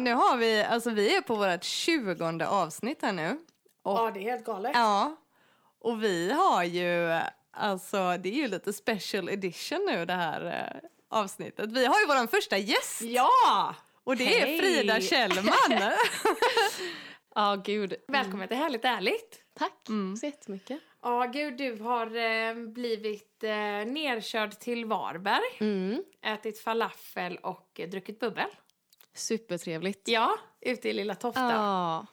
[0.00, 3.38] nu har vi, alltså vi är på vårt tjugonde avsnitt här nu.
[3.82, 4.72] Och, Ja, det är helt galet.
[4.74, 5.16] ja,
[5.80, 7.20] och vi har ju,
[7.52, 11.72] alltså det är ju lite special edition nu det här eh, avsnittet.
[11.72, 13.74] Vi har ju vår första gäst Ja!
[14.04, 14.58] och det är Hej!
[14.58, 15.54] Frida Kjellman.
[17.34, 17.94] Ja, gud.
[18.08, 19.42] Välkommen till Härligt Ärligt.
[19.58, 19.72] Tack
[20.20, 20.78] så jättemycket.
[21.02, 26.04] Ja, gud, du har eh, blivit eh, nerkörd till Varberg, Mm.
[26.22, 28.46] ätit falafel och eh, druckit bubbel.
[29.14, 30.08] Supertrevligt.
[30.08, 31.40] Ja, ute i Lilla Tofta.
[31.52, 32.06] Ja.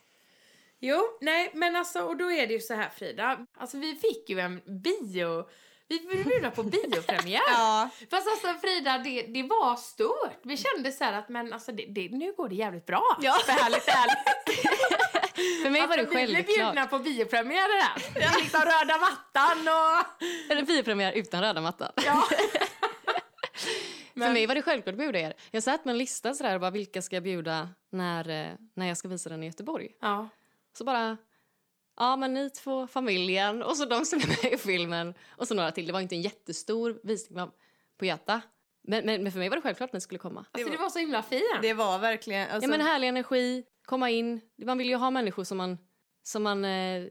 [0.80, 3.46] Jo, nej, men alltså, och då är det ju så här Frida.
[3.58, 5.50] Alltså vi fick ju en bio...
[5.90, 7.42] Vi blev bjudna på biopremiär.
[7.48, 10.40] ja, Fast alltså Frida, det, det var stort.
[10.44, 13.18] Vi kände så här att men alltså det, det, nu går det jävligt bra.
[13.22, 13.34] Ja.
[13.46, 14.58] För härligt ärligt.
[15.64, 16.58] För mig var det Alltså, vi blev självklart.
[16.58, 18.02] bjudna på biopremiärer här.
[18.14, 20.52] Det är liksom röda mattan och...
[20.52, 21.92] Eller biopremiär utan röda mattan.
[22.06, 22.24] Ja.
[24.26, 25.34] För mig var det självklart att bjuda er.
[25.52, 28.88] Jag satt med en lista sådär och bara vilka ska jag bjuda när, eh, när
[28.88, 29.92] jag ska visa den i Göteborg.
[30.02, 30.30] ja.
[30.78, 31.18] Så bara,
[31.98, 35.56] ja men ni två, familjen och så de som är med i filmen och så
[35.56, 35.88] några till.
[35.88, 37.50] Det var inte en jättestor visning
[37.98, 38.42] på Göta.
[38.84, 40.46] Men, men, men för mig var det självklart att ni skulle komma.
[40.52, 41.44] Alltså det var så himla fint.
[41.62, 44.42] det var verkligen, alltså, Ja men härlig energi, komma in.
[44.58, 45.78] Man vill ju ha människor som man,
[46.24, 47.08] som man eh,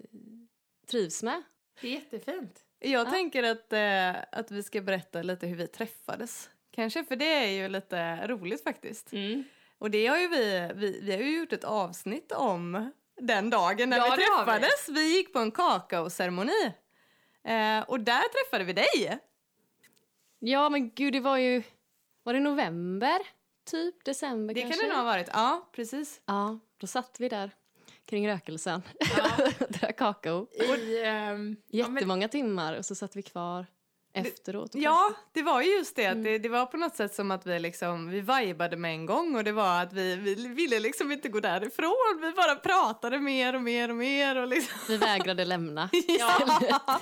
[0.90, 1.42] trivs med.
[1.80, 2.60] Det är jättefint.
[2.78, 6.50] jag tänker att, eh, att vi ska berätta lite hur vi träffades.
[6.76, 9.12] Kanske, för det är ju lite roligt faktiskt.
[9.12, 9.44] Mm.
[9.78, 13.90] Och det har ju vi, vi, vi har ju gjort ett avsnitt om den dagen
[13.90, 14.52] när Ja, vi det har vi.
[14.52, 14.88] träffades.
[14.88, 15.16] Vi.
[15.16, 16.72] gick på en kakaoceremoni.
[17.44, 19.18] Eh, och där träffade vi dig.
[20.38, 21.62] Ja men gud det var ju,
[22.22, 23.18] var det november?
[23.70, 24.80] Typ december Det kanske?
[24.80, 25.28] kan det nog ha varit.
[25.32, 26.20] Ja, precis.
[26.26, 27.50] Ja, då satt vi där
[28.04, 28.82] kring rökelsen
[29.60, 30.46] och drack kakao.
[30.54, 33.66] I, ehm, ja, men, Jättemånga timmar och så satt vi kvar
[34.16, 34.74] efteråt.
[34.74, 36.14] och Ja, det var ju just Mm.
[36.14, 36.18] det.
[36.18, 36.38] att det.
[36.38, 39.44] Det var på något sätt som att vi liksom, vi vibade med en gång och
[39.44, 42.18] det var att vi, vi ville liksom inte gå därifrån.
[42.22, 44.78] Vi bara pratade mer och mer och mer och liksom.
[44.88, 45.90] Vi vägrade lämna.
[46.18, 47.00] Ja.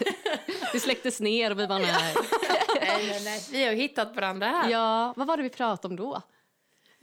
[0.73, 2.15] Vi släcktes ner och vi bara nej.
[2.81, 3.41] nej, nej, nej.
[3.53, 4.71] Vi har ju hittat varandra här.
[4.71, 6.23] Ja, vad var det vi pratade om då?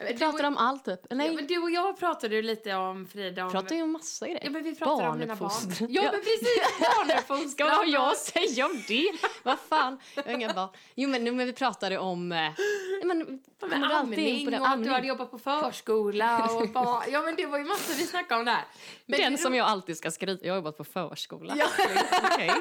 [0.07, 0.99] Vi pratade om allt typ.
[1.09, 3.41] Ja, Nej, men du och jag pratade ju lite om Frida.
[3.41, 3.47] Om...
[3.47, 4.41] vi pratade ju om massa grejer.
[4.43, 5.51] Ja, men vi pratade om dina barn.
[5.89, 6.61] Ja, men precis.
[6.79, 7.69] Barnuppfostran.
[7.69, 9.11] Vad jag säga om det?
[9.43, 10.69] Vad fan, jag har inga barn.
[10.95, 12.31] Jo men, men vi pratade om...
[12.31, 12.53] eh, nej,
[13.03, 13.21] Men,
[13.73, 14.59] in amning på det?
[14.59, 17.93] och att du hade jobbat på förskola och bara, ja men det var ju massor
[17.93, 18.65] vi snackade om där.
[19.05, 21.53] Men Den som jag alltid ska skryta Jag har jobbat på förskola.
[21.57, 21.67] Ja.
[22.33, 22.51] Okej.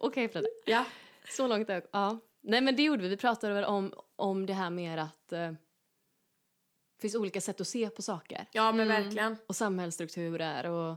[0.00, 0.48] Okej Frida.
[0.64, 0.84] Ja.
[1.28, 1.82] Så långt jag.
[1.92, 2.18] Ja.
[2.42, 3.08] Nej men det gjorde vi.
[3.08, 5.52] Vi pratade väl om, om det här med att eh,
[7.04, 8.46] finns olika sätt att se på saker.
[8.52, 9.36] ja men verkligen.
[9.46, 10.96] Och samhällsstrukturer och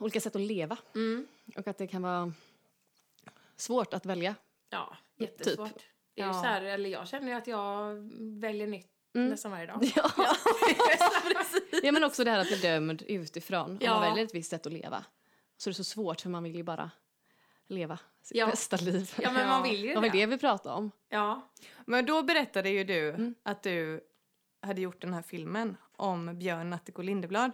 [0.00, 0.76] olika sätt att leva.
[0.94, 1.26] Mm.
[1.56, 2.32] Och att det kan vara
[3.56, 4.34] svårt att välja.
[4.70, 5.68] Ja, jättesvårt.
[5.68, 5.82] Typ.
[6.14, 6.40] Det är ju Ja.
[6.42, 7.94] så här, eller jag känner ju att jag
[8.40, 9.28] väljer nytt Mm.
[9.28, 9.80] nästan varje dag.
[9.96, 10.10] Ja.
[11.82, 13.70] ja men också det här att bli dömd utifrån.
[13.70, 13.94] Om Ja.
[13.94, 15.04] man väljer ett visst sätt att leva.
[15.56, 16.90] Så är det så svårt för man vill ju bara
[17.66, 18.46] leva sitt Ja.
[18.46, 19.12] bästa liv.
[19.22, 20.08] Ja men man vill ju Det var det.
[20.10, 20.90] det vi pratade om.
[21.08, 21.48] Ja.
[21.86, 23.34] Men då berättade ju du Mm.
[23.42, 24.00] att du
[24.66, 27.50] hade gjort den här filmen om Björn Natthiko Lindeblad.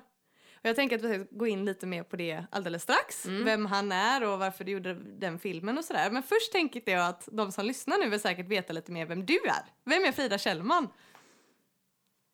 [0.55, 3.27] Och jag tänker att vi ska gå in lite mer på det alldeles strax.
[3.27, 3.45] Mm.
[3.45, 6.11] Vem han är och varför du gjorde den filmen och sådär.
[6.11, 9.27] Men först tänker jag att de som lyssnar nu vill säkert veta lite mer vem
[9.27, 9.65] du är.
[9.85, 10.89] Vem är Frida Kjellman?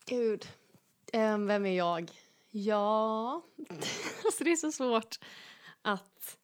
[0.07, 0.49] Gud.
[1.13, 2.11] Ehm, vem är jag?
[2.51, 3.43] Ja...
[4.25, 5.19] alltså det är så svårt
[5.83, 6.37] att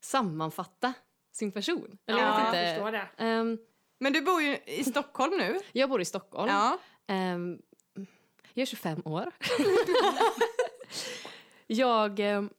[0.00, 0.92] sammanfatta
[1.32, 1.98] sin person.
[2.06, 2.74] Eller Ja, jag, vet jag inte.
[2.74, 3.24] förstår det.
[3.24, 3.58] Ehm,
[3.98, 5.58] Men du bor ju i Stockholm nu.
[5.72, 6.50] jag bor i Stockholm.
[6.50, 6.78] Ja.
[7.06, 7.58] Ehm,
[8.54, 9.26] jag är 25 år.
[11.66, 12.20] jag...
[12.20, 12.50] ehm,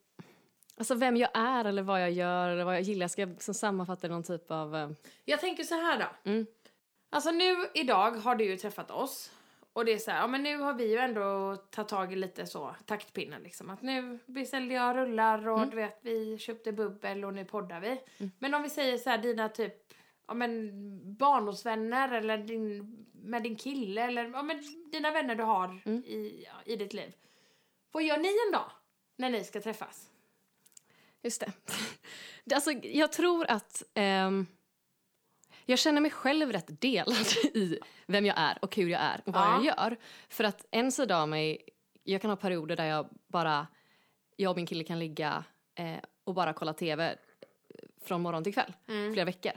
[0.77, 3.07] alltså vem jag är eller vad jag gör eller vad jag gillar.
[3.07, 4.75] Ska jag liksom sammanfatta någon typ av...
[4.75, 4.89] eh,
[5.25, 6.29] Jag tänker så här då.
[6.31, 6.45] Mm.
[7.09, 9.31] Alltså nu idag har du ju träffat oss.
[9.73, 12.15] Och det är så här, ja men nu har vi ju ändå tagit tag i
[12.15, 13.69] lite så taktpinnen liksom.
[13.69, 17.99] Att nu beställde jag rullar och du vet vi köpte bubbel och nu poddar vi.
[18.39, 19.93] Men om vi säger så här dina typ,
[20.27, 20.71] ja men
[21.17, 26.53] barndomsvänner eller din, med din kille eller ja men dina vänner du har i, ja,
[26.65, 27.15] i ditt liv.
[27.91, 28.71] Vad gör ni en dag
[29.17, 30.09] när ni ska träffas?
[31.21, 31.51] Just det.
[32.55, 33.83] Alltså, jag tror att...
[33.93, 34.47] ehm,
[35.65, 39.33] jag känner mig själv rätt delad i vem jag är och hur jag är och
[39.33, 39.53] vad Ja.
[39.55, 39.97] jag gör.
[40.29, 41.69] För att en sida av mig...
[42.03, 43.67] Jag kan ha perioder där jag bara...
[44.35, 45.43] Jag och min kille kan ligga
[45.75, 47.17] eh, och bara kolla tv
[48.01, 48.73] från morgon till kväll,
[49.13, 49.51] flera veckor.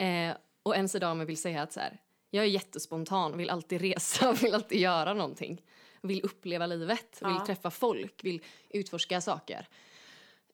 [0.00, 1.98] Eh, och en mig vill säga att så här,
[2.30, 5.62] jag är jättespontan, vill alltid resa, vill alltid göra någonting.
[6.02, 7.46] Vill uppleva livet, vill Ja.
[7.46, 9.66] träffa folk, vill utforska saker.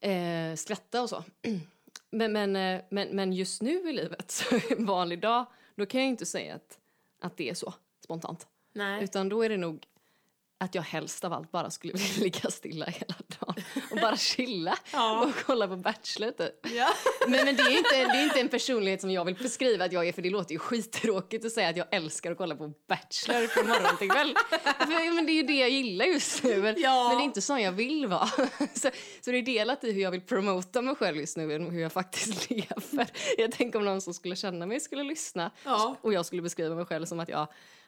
[0.00, 1.24] Eh, skratta och så.
[2.10, 6.00] Men, men, eh, men, men just nu i livet, så en vanlig dag, då kan
[6.00, 6.78] jag inte säga att,
[7.20, 8.46] att det är så spontant.
[8.72, 9.04] Nej.
[9.04, 9.86] Utan då är det nog
[10.58, 13.54] att jag helst av allt bara skulle vilja ligga stilla hela dagen
[13.90, 15.24] och bara chilla Ja.
[15.24, 16.54] och kolla på Bachelor typ.
[16.76, 16.88] Ja.
[17.28, 19.92] Men, men det, är inte, det är inte en personlighet som jag vill beskriva att
[19.92, 22.72] jag är för det låter ju skittråkigt att säga att jag älskar att kolla på
[22.88, 24.34] Bachelor från morgon till kväll.
[24.78, 26.62] För, men det är ju det jag gillar just nu.
[26.62, 27.08] Men, Ja.
[27.08, 28.26] men det är inte så jag vill vara.
[28.74, 31.70] Så, så det är delat i hur jag vill promota mig själv just nu än
[31.70, 33.06] hur jag faktiskt lever.
[33.38, 35.50] Jag tänker om någon som skulle känna mig skulle lyssna
[36.00, 37.46] och jag skulle beskriva mig själv som att jag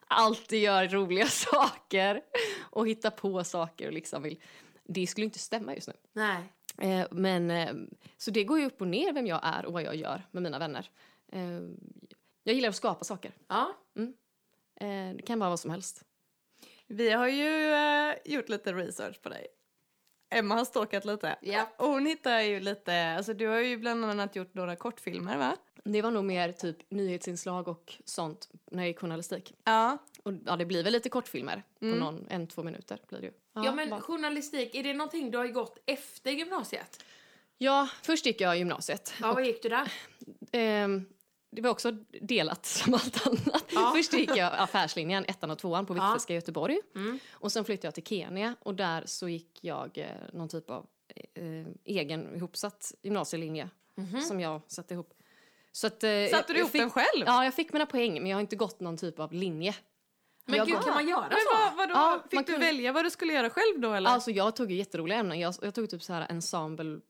[0.08, 2.22] alltid gör roliga saker
[2.60, 4.40] och hittar på saker och liksom vill.
[4.84, 5.94] Det skulle inte stämma just nu.
[6.12, 6.52] Nej.
[6.78, 7.74] Eh, men, eh,
[8.16, 10.42] så det går ju upp och ner vem jag är och vad jag gör med
[10.42, 10.90] mina vänner.
[11.32, 11.60] Eh,
[12.42, 13.32] jag gillar att skapa saker.
[13.48, 13.76] Ja.
[14.80, 16.04] Eh, det kan vara vad som helst.
[16.86, 19.46] Vi har ju gjort lite research på dig.
[20.30, 21.36] Emma har stalkat lite.
[21.40, 21.68] Ja.
[21.76, 25.56] Och hon hittar ju lite, alltså du har ju bland annat gjort några kortfilmer va?
[25.84, 29.54] Det var nog mer typ nyhetsinslag och sånt när jag gick journalistik.
[29.64, 29.98] Ja.
[30.22, 31.94] Och ja, det blir väl lite kortfilmer Mm.
[31.98, 33.32] på någon, en, två minuter blir det ju.
[33.52, 37.04] Ja, men bara- journalistik, är det någonting du har gått efter gymnasiet?
[37.60, 39.14] ja, först gick jag gymnasiet.
[39.20, 39.92] Ja, vad gick du där?
[40.52, 41.06] Ehm,
[41.62, 41.90] det var också
[42.20, 43.64] delat som allt annat.
[43.74, 43.92] Ja.
[43.96, 46.02] Först gick jag affärslinjen, ettan och tvåan på Ja.
[46.02, 46.78] Hvitfeldtska i Göteborg.
[46.94, 47.18] Mm.
[47.32, 50.86] Och sen flyttade jag till Kenya och där så gick jag eh, någon typ av
[51.34, 53.68] eh, egen ihopsatt gymnasielinje
[54.28, 55.14] som jag satte ihop.
[55.72, 57.24] Så att, eh, Satte du ihop fick, den själv?
[57.26, 59.74] Ja, jag fick mina poäng men jag har inte gått någon typ av linje.
[60.44, 61.58] Men gud, kan man göra Men så?
[61.58, 61.92] vad, vadå?
[61.94, 64.10] Ja, Fick du kunde- välja vad du skulle göra själv då eller?
[64.10, 65.40] Alltså jag tog ju jätteroliga ämnen.
[65.40, 67.00] Jag, jag tog typ så här ensemble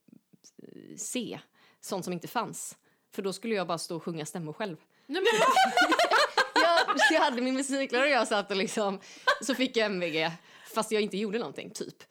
[0.63, 1.41] eh, C,
[1.81, 2.77] sånt som inte fanns.
[3.15, 4.77] För då skulle jag bara stå och sjunga stämmor själv.
[5.07, 5.41] Nej, men,
[6.63, 9.01] jag, jag hade min musiklärare och jag satt och liksom,
[9.43, 10.31] så fick jag MVG
[10.75, 12.03] fast jag inte gjorde någonting typ.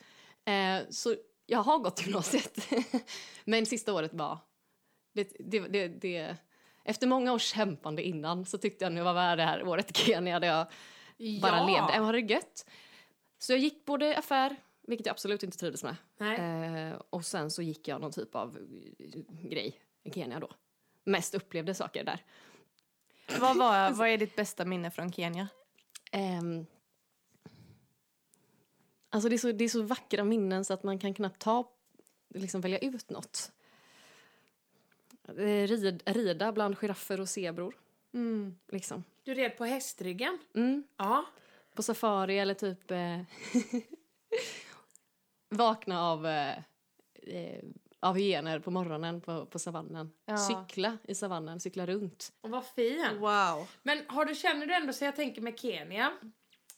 [0.45, 1.15] Eh, så
[1.45, 2.57] jag har gått gymnasiet.
[3.45, 4.38] Men sista året var,
[5.13, 6.35] det, det, det, det,
[6.83, 9.93] efter många års kämpande innan så tyckte jag nu var värd det här året i
[9.93, 10.67] Kenya där jag
[11.41, 11.65] bara Ja.
[11.67, 11.93] levde.
[11.95, 12.65] Jag hade det gött.
[13.39, 14.55] Så jag gick både affär,
[14.88, 15.95] vilket jag absolut inte trivdes med.
[16.91, 18.57] Eh, och sen så gick jag någon typ av
[19.00, 20.50] eh, grej i Kenya då.
[21.07, 22.24] Mest upplevde saker där.
[23.39, 25.48] Vad, var, vad är ditt bästa minne från Kenya?
[26.12, 26.65] Ehm,
[29.09, 31.71] alltså det är, så, det är så vackra minnen så att man kan knappt ta,
[32.33, 33.51] liksom välja ut något.
[35.27, 37.75] Eh, Rid, rida bland giraffer och zebror.
[38.13, 38.57] Mm.
[38.68, 39.03] Liksom.
[39.24, 40.39] Du red på hästryggen?
[40.56, 41.25] Mm, Ja.
[41.75, 43.19] på safari eller typ eh,
[45.50, 46.57] vakna av, eh,
[47.24, 47.63] eh,
[47.99, 50.11] av hyener på morgonen på, på savannen.
[50.25, 50.38] Ja.
[50.38, 52.33] Cykla i savannen, cykla runt.
[52.41, 53.19] Och vad fin.
[53.19, 53.69] Wow.
[53.83, 56.13] Men har du, känner du ändå så jag tänker med Kenya.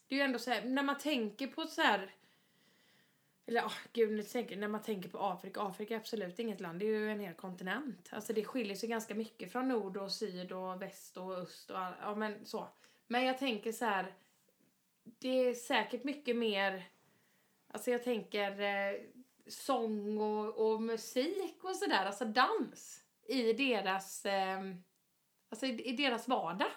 [0.06, 2.14] Det är ju ändå så här, när man tänker på så här.
[3.46, 5.62] Eller oh, gud, nu tänker, när man tänker på Afrika.
[5.62, 8.08] Afrika är absolut inget land, det är ju en hel kontinent.
[8.12, 11.78] Alltså det skiljer sig ganska mycket från nord och syd och väst och öst och
[11.78, 12.68] all, ja men så.
[13.08, 14.14] Men jag tänker så här.
[15.18, 16.84] Det är säkert mycket mer,
[17.68, 19.00] alltså jag tänker eh,
[19.48, 24.60] sång och, och musik och sådär, alltså dans i deras, eh,
[25.50, 26.68] alltså i, i deras vardag.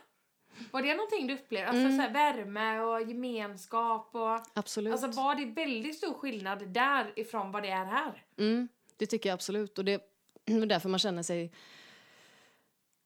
[0.72, 1.68] Var det någonting du upplevde?
[1.70, 1.96] Alltså Mm.
[1.98, 4.40] så här, värme och gemenskap och...
[4.54, 4.92] Absolut.
[4.94, 8.24] Alltså var det väldigt stor skillnad där ifrån vad det är här?
[8.38, 8.68] Mm,
[8.98, 9.78] det tycker jag absolut.
[9.78, 9.94] Och det
[10.46, 11.52] är därför man känner sig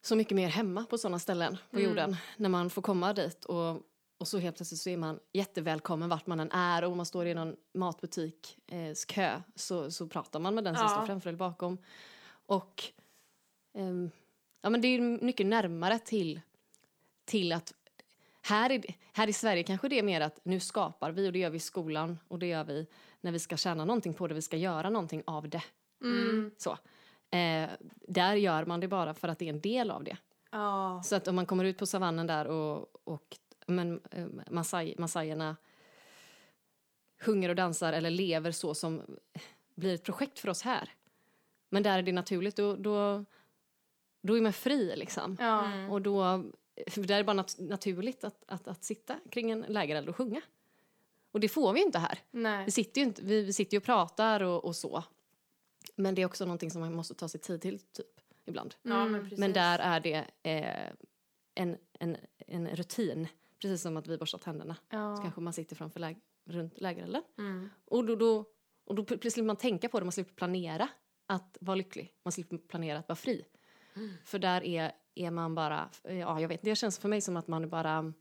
[0.01, 1.89] så mycket mer hemma på sådana ställen på Mm.
[1.89, 2.15] jorden.
[2.37, 3.81] När man får komma dit och,
[4.17, 6.83] och så helt plötsligt så är man jättevälkommen vart man än är.
[6.83, 10.75] Och om man står i någon matbutik eh, kö så, så pratar man med den
[10.75, 10.89] som Ja.
[10.89, 11.77] står framför eller bakom.
[12.29, 12.83] Och
[13.73, 14.11] ehm,
[14.61, 16.41] ja, men det är mycket närmare till,
[17.25, 17.73] till att
[18.41, 21.39] här i, här i Sverige kanske det är mer att nu skapar vi och det
[21.39, 22.87] gör vi i skolan och det gör vi
[23.21, 25.63] när vi ska tjäna någonting på det, vi ska göra någonting av det.
[26.01, 26.51] Mm.
[26.57, 26.71] Så.
[27.37, 27.69] Eh,
[28.07, 30.17] där gör man det bara för att det är en del av det.
[30.51, 31.01] Ja.
[31.05, 35.55] Så att om man kommer ut på savannen där och, och men, eh, masai, massajerna
[37.21, 39.01] sjunger och dansar eller lever så som
[39.75, 40.89] blir ett projekt för oss här.
[41.69, 43.25] Men där är det naturligt, då, då,
[44.21, 45.37] då är man fri liksom.
[45.39, 45.65] Ja.
[45.65, 45.91] Mm.
[45.91, 46.43] Och då,
[46.87, 50.15] för där är det bara nat- naturligt att, att, att sitta kring en lägereld och
[50.15, 50.41] sjunga.
[51.31, 52.19] Och det får vi ju inte här.
[52.31, 52.65] Nej.
[52.65, 55.03] Vi sitter ju, inte, vi, vi sitter ju och pratar och, och så.
[55.95, 58.05] Men det är också någonting som man måste ta sig tid till typ,
[58.45, 58.75] ibland.
[58.81, 59.11] Ja, Mm.
[59.11, 59.39] men precis.
[59.39, 60.93] Men där är det eh,
[61.55, 63.27] en, en, en rutin.
[63.61, 64.75] Precis som att vi borstar tänderna.
[64.75, 65.17] Så Ja.
[65.21, 67.23] kanske man sitter framför läg, runt lägerelden.
[67.37, 67.69] Mm.
[67.85, 68.45] Och då, då,
[68.85, 70.89] och då slipper man tänka på det, man slipper planera
[71.25, 72.13] att vara lycklig.
[72.23, 73.45] Man slipper planera att vara fri.
[73.95, 74.13] Mm.
[74.25, 77.47] För där är, är man bara, ja jag vet det känns för mig som att
[77.47, 78.13] man är bara,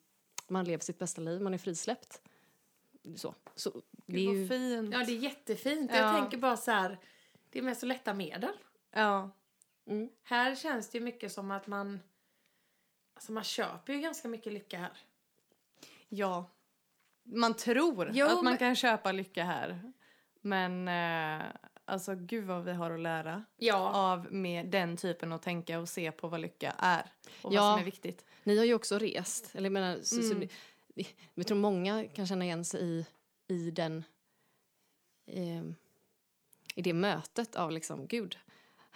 [0.48, 2.22] man lever sitt bästa liv, man är frisläppt.
[3.16, 3.34] Så.
[3.54, 4.94] så det är Gud, ju, fint.
[4.94, 5.90] Ja, det är jättefint.
[5.94, 5.96] Ja.
[5.98, 6.98] Jag tänker bara så här,
[7.50, 8.52] det är med så lätta medel.
[8.90, 9.30] Ja.
[9.86, 12.00] mm, Här känns det ju mycket som att man,
[13.14, 14.92] alltså man köper ju ganska mycket lycka här.
[16.08, 16.50] Ja.
[17.24, 19.92] man tror Jo, att man men- kan köpa lycka här.
[20.40, 21.46] Men eh,
[21.84, 23.76] alltså gud vad vi har att lära Ja.
[23.90, 27.10] av med den typen att tänka och se på vad lycka är
[27.42, 27.60] och Ja.
[27.60, 28.24] vad som är viktigt.
[28.44, 29.54] Ni har ju också rest.
[29.54, 30.48] Eller jag menar, så, så, Mm.
[30.94, 33.06] det- jag tror många kan känna igen sig i,
[33.48, 34.04] i den...
[35.26, 35.62] Eh,
[36.74, 38.38] I det mötet av liksom, gud,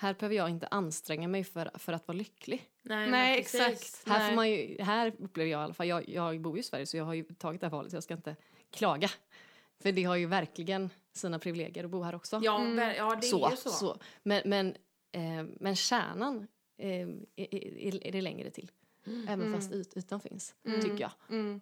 [0.00, 2.70] här behöver jag inte anstränga mig för, för att vara lycklig.
[2.82, 4.06] Nej, Nej, exakt.
[4.08, 4.28] Här, Nej.
[4.28, 6.86] får man ju, här upplever jag i alla fall, jag, jag bor ju i Sverige
[6.86, 8.36] så jag har ju tagit det här valet så jag ska inte
[8.70, 9.10] klaga.
[9.82, 12.40] För det har ju verkligen sina privilegier att bo här också.
[12.42, 12.94] Ja, Mm.
[12.96, 13.70] ja det så, är ju så.
[13.70, 13.98] så.
[14.22, 14.76] Men, men,
[15.12, 16.46] eh, men kärnan
[16.78, 18.70] eh, är, är, det längre till.
[19.06, 19.54] Även Mm.
[19.54, 20.80] fast yt, ytan finns, Mm.
[20.80, 21.12] tycker jag.
[21.30, 21.60] Mm.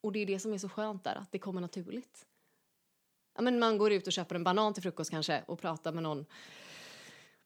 [0.00, 2.26] Och det är det som är så skönt där, att det kommer naturligt.
[3.36, 6.02] Ja, men man går ut och köper en banan till frukost kanske och pratar med
[6.02, 6.26] någon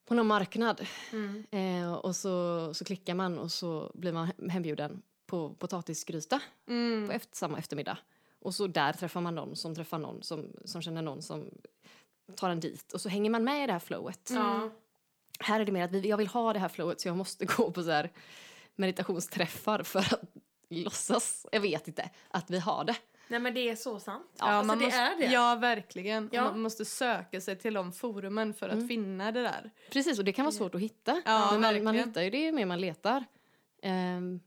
[0.08, 0.86] på någon marknad.
[1.12, 1.44] Mm.
[1.50, 7.06] Eh, och så, så klickar man och så blir man hem- hembjuden på potatisgryta Mm.
[7.06, 7.98] på efter, samma eftermiddag.
[8.40, 11.50] Och så där träffar man någon som träffar någon som, som känner någon som
[12.34, 12.92] tar en dit.
[12.92, 14.30] Och så hänger man med i det här flowet.
[14.34, 14.70] Ja.
[15.40, 17.44] Här är det mer att vi, jag vill ha det här flowet så jag måste
[17.56, 18.10] gå på så här
[18.76, 20.20] meditationsträffar för att
[20.68, 22.96] låtsas, jag vet inte, att vi har det.
[23.28, 24.26] Nej men det är så sant.
[24.38, 25.24] Ja, alltså, man det måste, är det.
[25.24, 26.30] Ja, verkligen.
[26.32, 26.44] Ja.
[26.44, 28.88] Man måste söka sig till de forumen för att Mm.
[28.88, 29.70] finna det där.
[29.90, 31.22] Precis, och det kan vara svårt att hitta.
[31.24, 33.24] Ja, men man, man hittar ju det ju mer man letar.
[33.82, 34.40] Ehm,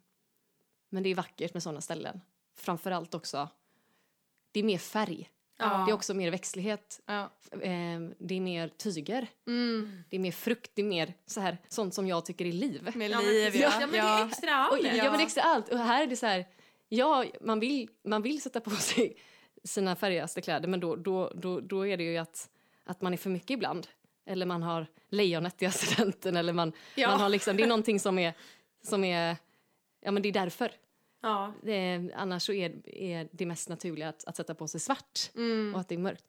[0.90, 2.22] men det är vackert med sådana ställen.
[2.56, 3.50] Framförallt också,
[4.52, 5.30] det är mer färg.
[5.58, 5.84] Ja.
[5.86, 7.02] Det är också mer växtlighet.
[7.06, 7.30] Ja.
[7.62, 9.28] Ehm, det är mer tyger.
[9.48, 10.04] Mm.
[10.10, 10.72] Det är mer frukt.
[10.74, 12.92] Det är mer så här, sånt som jag tycker är liv.
[12.96, 13.70] Med liv, ja.
[13.74, 14.72] ja, men det är extra allt.
[14.72, 14.80] Och.
[14.86, 15.04] Ja.
[15.04, 15.70] men det är extra allt.
[15.70, 16.46] Och här är det så här,
[16.96, 19.16] ja, man vill, man vill sätta på sig
[19.64, 22.50] sina färgigaste kläder men då, då, då, då är det ju att,
[22.84, 23.88] att man är för mycket ibland.
[24.26, 27.08] Eller man har lejonet i assistenten eller man, Ja.
[27.10, 28.34] man har liksom, det är någonting som är,
[28.84, 29.36] som är,
[30.02, 30.72] ja men det är därför.
[31.22, 31.54] Ja.
[31.64, 35.74] Det annars så är, är det mest naturliga att, att sätta på sig svart Mm.
[35.76, 36.26] och att det är mörkt.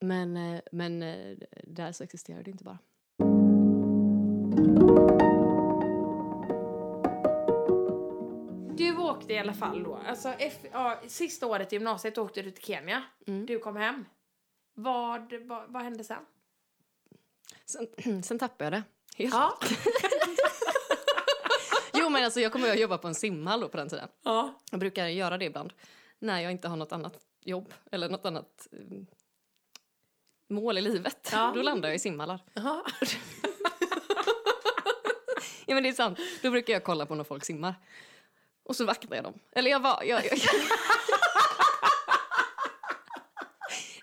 [0.00, 2.78] Men, eh, men eh, där så existerar det inte bara.
[9.16, 9.94] Åkte i alla fall då.
[10.06, 13.02] Alltså, F- ja, sista året i gymnasiet åkte du till Kenya.
[13.26, 13.46] Mm.
[13.46, 14.04] Du kom hem.
[14.74, 16.22] Vad, vad, vad hände sen?
[17.66, 18.82] Sen, sen tappade jag det.
[19.22, 19.34] Helt.
[19.34, 19.58] Ja.
[21.98, 24.08] Jo men alltså jag kommer att jobba på en simhall då på den tiden.
[24.22, 24.54] ja.
[24.70, 25.72] Jag brukar göra det ibland
[26.18, 28.78] när jag inte har något annat jobb eller något annat eh,
[30.48, 31.28] mål i livet.
[31.32, 31.52] Ja.
[31.54, 32.40] Då landar jag i simhallar.
[32.54, 32.84] Ja.
[35.68, 36.18] Ja men det är sant.
[36.42, 37.74] Då brukar jag kolla på när folk simmar.
[38.66, 39.34] Och så vaktar jag dem.
[39.52, 40.02] Eller jag var...
[40.02, 40.38] Jag, jag,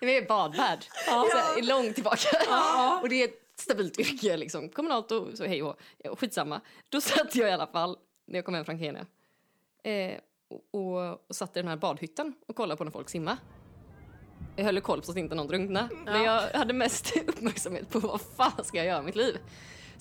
[0.00, 0.84] jag är badvärd.
[1.06, 2.28] Här, långt tillbaka.
[2.48, 3.00] Ja.
[3.02, 4.68] Och det är ett stabilt yrke liksom.
[4.68, 6.60] Kommunalt och så hej och ja, skitsamma.
[6.88, 9.06] Då satt jag i alla fall när jag kom hem från Kenya.
[9.82, 10.18] Eh,
[10.48, 13.36] och, och, och satt i den här badhytten och kollade på när folk simmar.
[14.56, 15.88] Jag höll koll på så att inte någon drunknade.
[16.04, 19.38] Men jag hade mest uppmärksamhet på vad fan ska jag göra i mitt liv.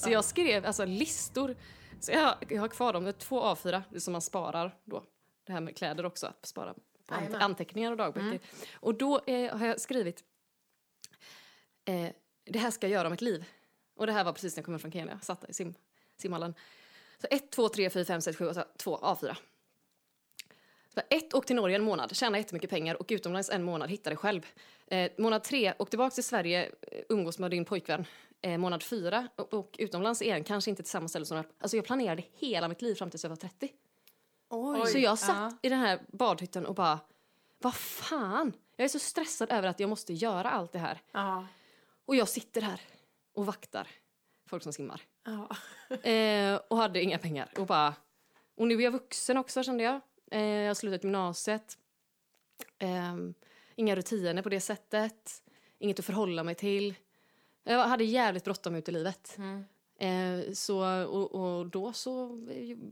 [0.03, 1.55] Så jag skrev alltså listor.
[1.99, 4.75] Så jag, jag har kvar dem, det är två A4 det är som man sparar
[4.83, 5.03] då.
[5.45, 6.73] Det här med kläder också, att spara
[7.07, 8.39] ante- anteckningar och dagböcker.
[8.73, 10.23] Och då eh, har jag skrivit
[11.85, 12.09] eh,
[12.45, 13.45] det här ska jag göra om ett liv.
[13.95, 15.73] Och det här var precis när jag kom från Kenya, satt i sim,
[16.17, 16.53] simhallen.
[17.21, 19.35] Så 1, 2, 3, 4, 5, 6, 7, 8, 2, A4.
[20.93, 24.09] Så ett, åk till Norge en månad, tjäna jättemycket pengar och utomlands en månad, hitta
[24.09, 24.41] dig själv.
[24.87, 28.05] Eh, månad tre, åk tillbaka till Sverige, eh, umgås med din pojkvän.
[28.41, 31.45] Eh, månad fyra, och, och utomlands igen, kanske inte till samma ställe som jag...
[31.59, 33.69] Alltså jag planerade hela mitt liv fram tills jag var 30.
[34.49, 34.87] Oj.
[34.87, 35.57] Så jag satt Ja.
[35.61, 36.99] i den här badhytten och bara,
[37.57, 38.53] vad fan?
[38.75, 41.01] Jag är så stressad över att jag måste göra allt det här.
[41.11, 41.47] Ja.
[42.05, 42.81] Och jag sitter här
[43.33, 43.87] och vaktar
[44.49, 45.01] folk som simmar.
[45.23, 45.49] Ja.
[46.09, 47.49] Eh, och hade inga pengar.
[47.57, 47.93] Och, bara,
[48.57, 50.01] och nu är jag vuxen också kände jag.
[50.31, 51.77] Eh, jag har slutat gymnasiet.
[52.79, 53.15] Eh,
[53.75, 55.43] inga rutiner på det sättet.
[55.79, 56.95] Inget att förhålla mig till.
[57.63, 59.37] Jag hade jävligt bråttom ut i livet.
[59.37, 59.65] Mm.
[59.95, 62.27] Eh, så, och, och då så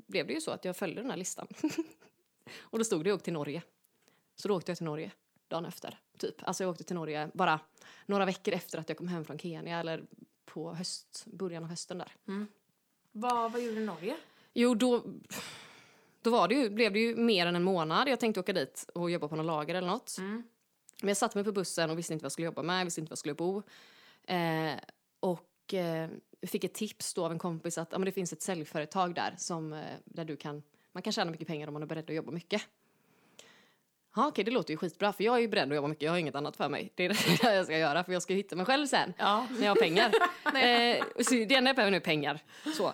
[0.08, 1.48] blev det ju så att jag följde den här listan.
[2.60, 3.64] och då stod det åk till Norge.
[4.36, 5.12] Så då åkte jag till Norge
[5.48, 6.00] dagen efter.
[6.18, 6.36] Typ.
[6.44, 7.60] Alltså jag åkte till Norge bara
[8.06, 10.04] några veckor efter att jag kom hem från Kenya eller
[10.46, 12.16] på höst, början av hösten där.
[13.12, 14.18] Vad, vad gjorde Norge?
[14.54, 15.04] Jo, då,
[16.22, 18.08] då var det ju, blev det ju mer än en månad.
[18.08, 20.16] Jag tänkte åka dit och jobba på något lager eller något.
[20.20, 20.44] Mm.
[21.02, 23.02] Men jag satte mig på bussen och visste inte vad jag skulle jobba med, visste
[23.02, 23.64] inte var jag skulle bo.
[24.28, 24.74] Eh,
[25.20, 26.10] och eh,
[26.48, 29.36] fick ett tips då av en kompis att ja, men det finns ett säljföretag där
[29.38, 32.16] som, eh, där du kan, man kan tjäna mycket pengar om man är beredd att
[32.16, 32.62] jobba mycket.
[34.16, 36.12] Ja, okej, det låter ju skitbra för jag är ju beredd att jobba mycket, jag
[36.12, 36.92] har inget annat för mig.
[36.96, 39.48] Det är det jag ska göra för jag ska hitta mig själv sen Ja.
[39.52, 40.06] när jag har pengar.
[40.46, 42.44] eh, så det enda jag behöver nu är pengar.
[42.78, 42.94] Så,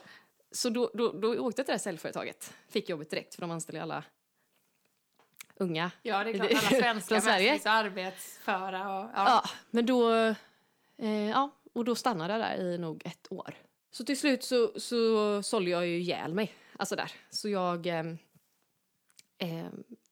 [0.52, 2.54] så då, då, då åkte jag till det här säljföretaget.
[2.70, 4.04] Fick jobbet direkt för de anställer alla
[5.60, 5.92] unga.
[6.02, 6.52] Ja, det är klart.
[6.52, 7.60] Alla svenskar Sverige.
[7.66, 9.06] arbetsföra och...
[9.06, 9.12] Ja.
[9.16, 10.12] Ja, men då,
[10.98, 13.56] eh, ja, och då stannade jag där i nog ett år.
[13.92, 16.54] Så till slut så, så sålde jag ju ihjäl mig.
[16.80, 17.12] Alltså där.
[17.30, 18.06] Så jag, eh,
[19.38, 19.68] eh,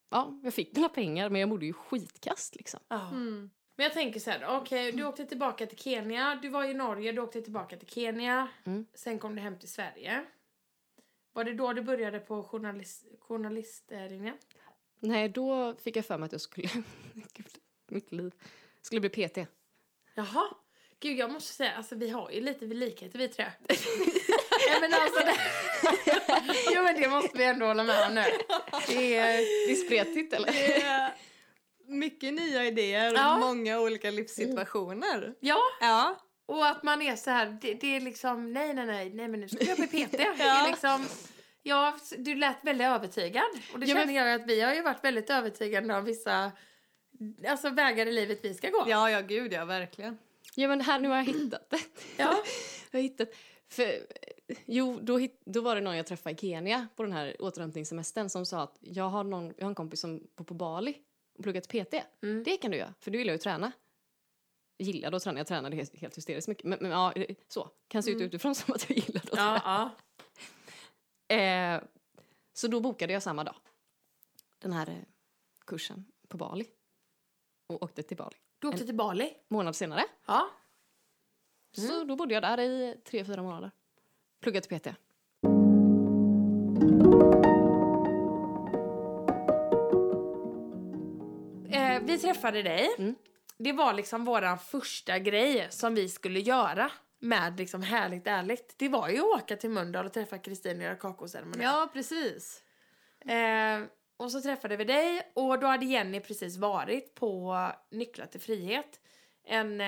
[0.09, 2.79] ja, jag fick mina pengar men jag mådde ju skitkast liksom.
[2.87, 3.07] Ja.
[3.09, 3.49] Mm.
[3.77, 7.11] Men jag tänker så här, okej, du åkte tillbaka till Kenya, du var i Norge,
[7.11, 8.85] du åkte tillbaka till Kenya, Mm.
[8.93, 10.25] sen kom du hem till Sverige.
[11.33, 14.37] Var det då du började på journalist, journalistlinjen?
[14.99, 16.67] Nej, då fick jag för mig att jag skulle,
[17.33, 17.47] gud,
[17.87, 18.31] mitt liv,
[18.81, 19.37] skulle bli PT.
[20.15, 20.47] Jaha.
[20.99, 23.45] Gud, jag måste säga, alltså vi har ju lite likheter vi tre.
[24.69, 25.35] Nej men alltså det...
[26.75, 28.23] jo men det måste vi ändå hålla med om nu.
[28.87, 29.37] Det är...
[29.67, 30.51] Det är spretigt eller?
[30.51, 31.13] Det är
[31.87, 33.37] mycket nya idéer och Ja.
[33.37, 35.33] många olika livssituationer.
[35.39, 36.19] Ja, Ja.
[36.45, 39.39] och att man är så här, det, det är liksom, nej nej nej, nej men
[39.39, 40.11] nu ska jag bli PT.
[40.11, 40.65] Det är Ja.
[40.69, 41.05] liksom,
[41.65, 43.43] ja, du lät väldigt övertygad.
[43.73, 46.51] Och det Ja, känner jag att vi har ju varit väldigt övertygande om vissa
[47.47, 48.83] alltså, vägar i livet vi ska gå.
[48.87, 50.17] ja, ja, gud ja, verkligen.
[50.55, 51.79] Ja men här, nu har jag hittat det.
[52.17, 52.43] Ja.
[52.91, 53.29] Jag har hittat,
[53.69, 53.85] för,
[54.65, 58.29] jo, då, hitt, då var det någon jag träffade i Kenya på den här återhämtningssemestern
[58.29, 60.97] som sa att jag har, någon, jag har en kompis som bor på Bali
[61.37, 61.93] och pluggar till PT.
[62.23, 62.43] Mm.
[62.43, 63.71] Det kan du göra, för du gillar ju att träna.
[64.77, 66.63] Jag gillade att träna, jag tränade helt, helt hysteriskt mycket.
[66.65, 67.13] Men, men ja,
[67.47, 67.69] så.
[67.87, 69.61] Kan se ut utifrån som att jag gillade att Ja, träna.
[69.65, 69.91] ja.
[71.27, 71.81] Eh,
[72.53, 73.55] så då bokade jag samma dag
[74.59, 74.95] den här eh,
[75.65, 76.67] kursen på Bali.
[77.67, 78.35] Och åkte till Bali.
[78.59, 79.33] Du åkte till Bali?
[79.47, 80.03] Månad senare.
[80.25, 80.49] Ja.
[81.71, 83.71] Så då bodde jag där i tre, fyra månader.
[84.39, 84.87] Pluggade till PT.
[91.75, 92.95] Eh, vi träffade dig.
[92.97, 93.15] Mm.
[93.57, 98.73] Det var liksom våran första grej som vi skulle göra med liksom härligt ärligt.
[98.77, 101.63] Det var ju att åka till Mölndal och träffa Kristin och göra kakaoceremoni.
[101.63, 102.63] Ja, precis.
[103.25, 103.81] Eh,
[104.17, 107.57] och så träffade vi dig och då hade Jenny precis varit på
[107.91, 108.99] Nycklar till frihet.
[109.47, 109.79] En,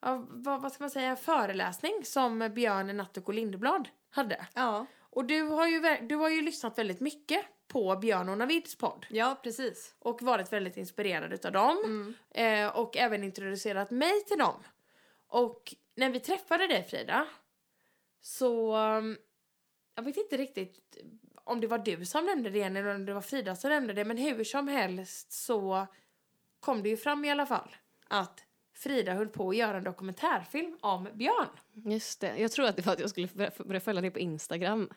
[0.00, 4.46] ja, vad, vad ska man säga, en föreläsning som Björn Natthiko Lindeblad hade.
[4.54, 8.78] Ja, Och du har, ju, du har ju lyssnat väldigt mycket på Björn och Navids
[8.78, 9.06] podd.
[9.10, 9.94] ja precis.
[9.98, 11.76] Och varit väldigt inspirerad utav dem.
[11.84, 12.14] Mm.
[12.64, 14.62] Eh, och även introducerat mig till dem.
[15.28, 17.26] Och när vi träffade dig Frida
[18.20, 19.18] så um,
[19.94, 20.96] jag vet inte riktigt
[21.44, 24.04] om det var du som nämnde det eller om det var Frida som nämnde det
[24.04, 25.86] men hur som helst så
[26.60, 27.76] kom det ju fram i alla fall
[28.08, 28.42] att
[28.74, 31.48] Frida höll på att göra en dokumentärfilm om Björn.
[31.72, 32.36] Just det.
[32.38, 34.90] Jag tror att det var att jag skulle börja- följa det på Instagram.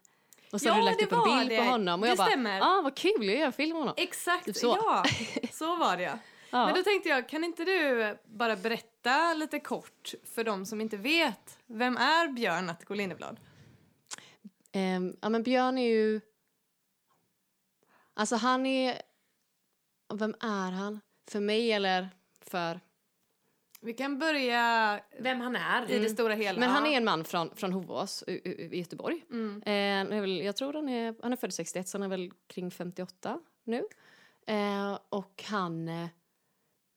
[0.52, 1.58] Och så Ja, hade du lagt upp en bild det.
[1.58, 2.00] på honom.
[2.00, 2.62] Och Det jag bara, stämmer.
[2.62, 3.94] ah, vad kul, jag gör film om honom.
[3.98, 4.68] Exakt, Typ så.
[4.68, 5.04] ja.
[5.52, 6.20] Så var det.
[6.52, 6.66] Ja.
[6.66, 8.89] Men då tänkte jag, kan inte du bara berätta
[9.36, 13.40] lite kort för de som inte vet, vem är Björn Natthiko Lindeblad?
[14.72, 16.22] Ehm, ja, men Björn är ju...
[18.14, 19.02] Alltså han är...
[20.14, 21.00] Vem är han?
[21.28, 22.10] För mig eller
[22.42, 22.80] för...
[23.82, 25.92] Vi kan börja Vem han är.
[25.92, 26.50] i det stora hela.
[26.50, 26.60] Mm.
[26.60, 29.26] Men han är en man från, från Hovås i, i, Göteborg.
[29.32, 29.64] Mm.
[29.66, 33.40] Eh, jag tror han är, han är född 61 så han är väl kring 58
[33.64, 33.84] nu.
[34.48, 36.08] Eh, och han eh,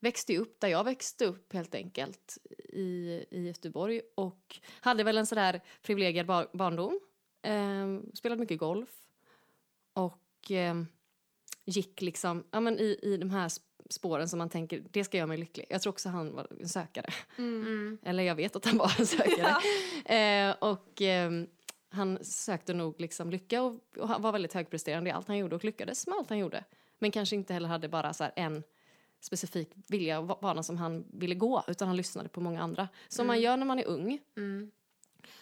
[0.02, 2.38] växte upp där jag växte upp helt enkelt
[2.68, 7.00] i, i Göteborg och hade väl en sådär privilegierad bar, barndom.
[7.42, 8.88] Eh, spelade mycket golf
[9.92, 10.74] och eh,
[11.64, 13.60] gick liksom ja, men i, i de här sp-
[13.90, 15.66] spåren som man tänker det ska göra mig lycklig.
[15.70, 17.12] Jag tror också han var en sökare.
[17.38, 17.98] Mm.
[18.04, 19.56] Eller jag vet att han var en sökare.
[20.16, 21.46] eh, och ehm,
[21.90, 25.64] han sökte nog liksom lycka och, och var väldigt högpresterande i allt han gjorde och
[25.64, 26.64] lyckades med allt han gjorde.
[26.98, 28.62] Men kanske inte heller hade bara så här en
[29.24, 32.88] specifik vilja och bana som han ville gå utan han lyssnade på många andra.
[33.08, 34.18] Som man gör när man är ung.
[34.36, 34.70] Mm.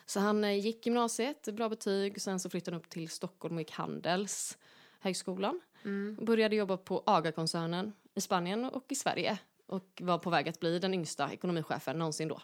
[0.07, 3.61] Så han eh, gick gymnasiet, bra betyg, sen så flyttade han upp till Stockholm och
[3.61, 4.59] gick Handels
[5.01, 5.61] högskolan.
[5.85, 6.17] Mm.
[6.25, 10.79] Började jobba på AGA-koncernen i Spanien och i Sverige och var på väg att bli
[10.79, 12.41] den yngsta ekonomichefen någonsin då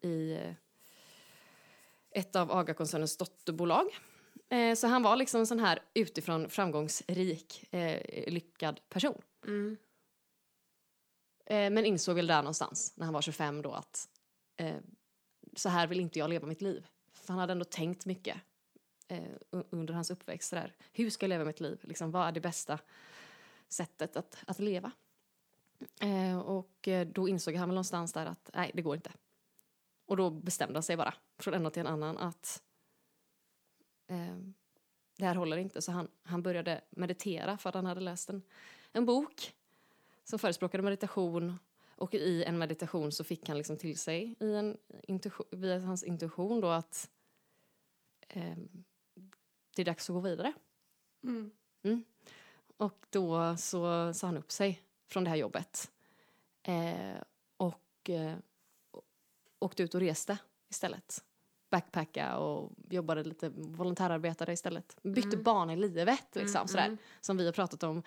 [0.00, 0.52] i eh,
[2.10, 3.86] ett av AGA-koncernens dotterbolag.
[4.48, 9.22] Eh, Så han var liksom en sån här utifrån framgångsrik, eh, lyckad person.
[9.46, 9.76] Mm.
[11.46, 14.08] Eh, Men insåg väl där någonstans, när han var 25 då, att
[14.56, 14.76] eh,
[15.56, 16.86] så här vill inte jag leva mitt liv.
[17.12, 18.36] För han hade ändå tänkt mycket
[19.08, 20.50] eh, under hans uppväxt.
[20.50, 20.74] Där.
[20.92, 21.78] Hur ska jag leva mitt liv?
[21.82, 22.78] Liksom, vad är det bästa
[23.68, 24.92] sättet att, att leva?
[26.00, 29.12] Eh, och eh, då insåg han väl någonstans där att nej, det går inte.
[30.06, 32.62] Och då bestämde han sig bara, från en till en annan, att
[34.06, 34.36] eh,
[35.16, 35.82] det här håller inte.
[35.82, 38.42] Så han, han började meditera för att han hade läst en,
[38.92, 39.54] en bok
[40.28, 41.58] som förespråkade meditation.
[41.98, 46.04] Och i en meditation så fick han liksom till sig i en intuition, via hans
[46.04, 47.10] intuition då att
[48.28, 48.56] eh,
[49.76, 50.52] det är dags att gå vidare.
[51.24, 52.04] Mm.
[52.76, 55.90] Och då så sa han upp sig från det här jobbet.
[56.62, 57.22] Eh,
[57.56, 58.36] och eh,
[59.58, 61.24] åkte ut och reste istället.
[61.70, 64.96] Backpacka och jobbade lite volontärarbetare istället.
[65.02, 65.42] Bytte Mm.
[65.42, 66.86] bana i livet liksom Mm, sådär.
[66.86, 66.98] mm.
[67.20, 68.02] Som vi har pratat om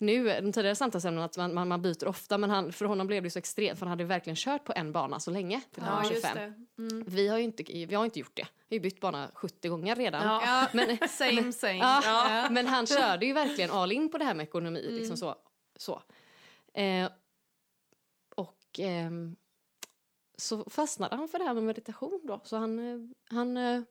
[0.00, 2.38] nu, de tidigare samtalsämnena, att man, man, man byter ofta.
[2.38, 4.92] Men han, för honom blev det så extremt, för han hade verkligen kört på en
[4.92, 5.60] bana så länge.
[5.74, 6.54] Till han var Ja, just 25.
[6.76, 6.82] det.
[6.82, 7.04] Mm.
[7.06, 8.46] Vi har ju inte, vi har inte gjort det.
[8.68, 10.22] Vi har ju bytt bana 70 gånger redan.
[10.22, 10.68] Ja.
[10.72, 11.76] Men, same same.
[11.76, 12.02] Ja.
[12.04, 12.50] Ja.
[12.50, 14.82] men han körde ju verkligen all in på det här med ekonomi.
[14.84, 14.94] Mm.
[14.94, 15.34] Liksom så.
[15.76, 16.02] så.
[16.74, 17.10] Eh,
[18.34, 19.36] och ehm,
[20.36, 22.40] så fastnade han för det här med meditation då.
[22.44, 23.82] Så han, eh, han, eh,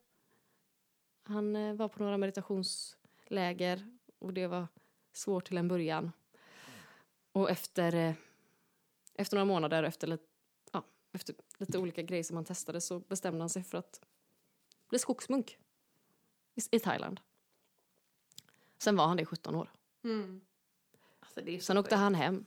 [1.24, 4.67] han eh, var på några meditationsläger och det var
[5.20, 6.12] svårt till en början.
[7.32, 8.14] Och efter, eh,
[9.14, 10.24] efter några månader, efter lite,
[10.72, 14.02] ja, efter lite olika grejer som han testade så bestämde han sig för att
[14.90, 15.58] bli skogsmunk
[16.56, 17.20] i, i Thailand.
[18.78, 19.72] Sen var han det i 17 år.
[20.04, 20.42] Mm.
[21.20, 22.46] Alltså, Sen åkte han hem.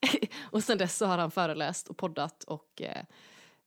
[0.50, 3.04] och sen dess så har han föreläst och poddat och eh,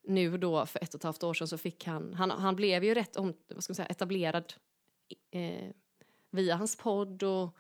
[0.02, 2.84] nu då för ett och ett halvt år sedan så fick han, han, han blev
[2.84, 4.54] ju rätt om, vad ska man säga, etablerad
[5.32, 5.72] eh,
[6.30, 7.58] via hans podd och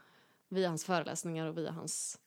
[0.53, 2.19] via hans föreläsningar och via hans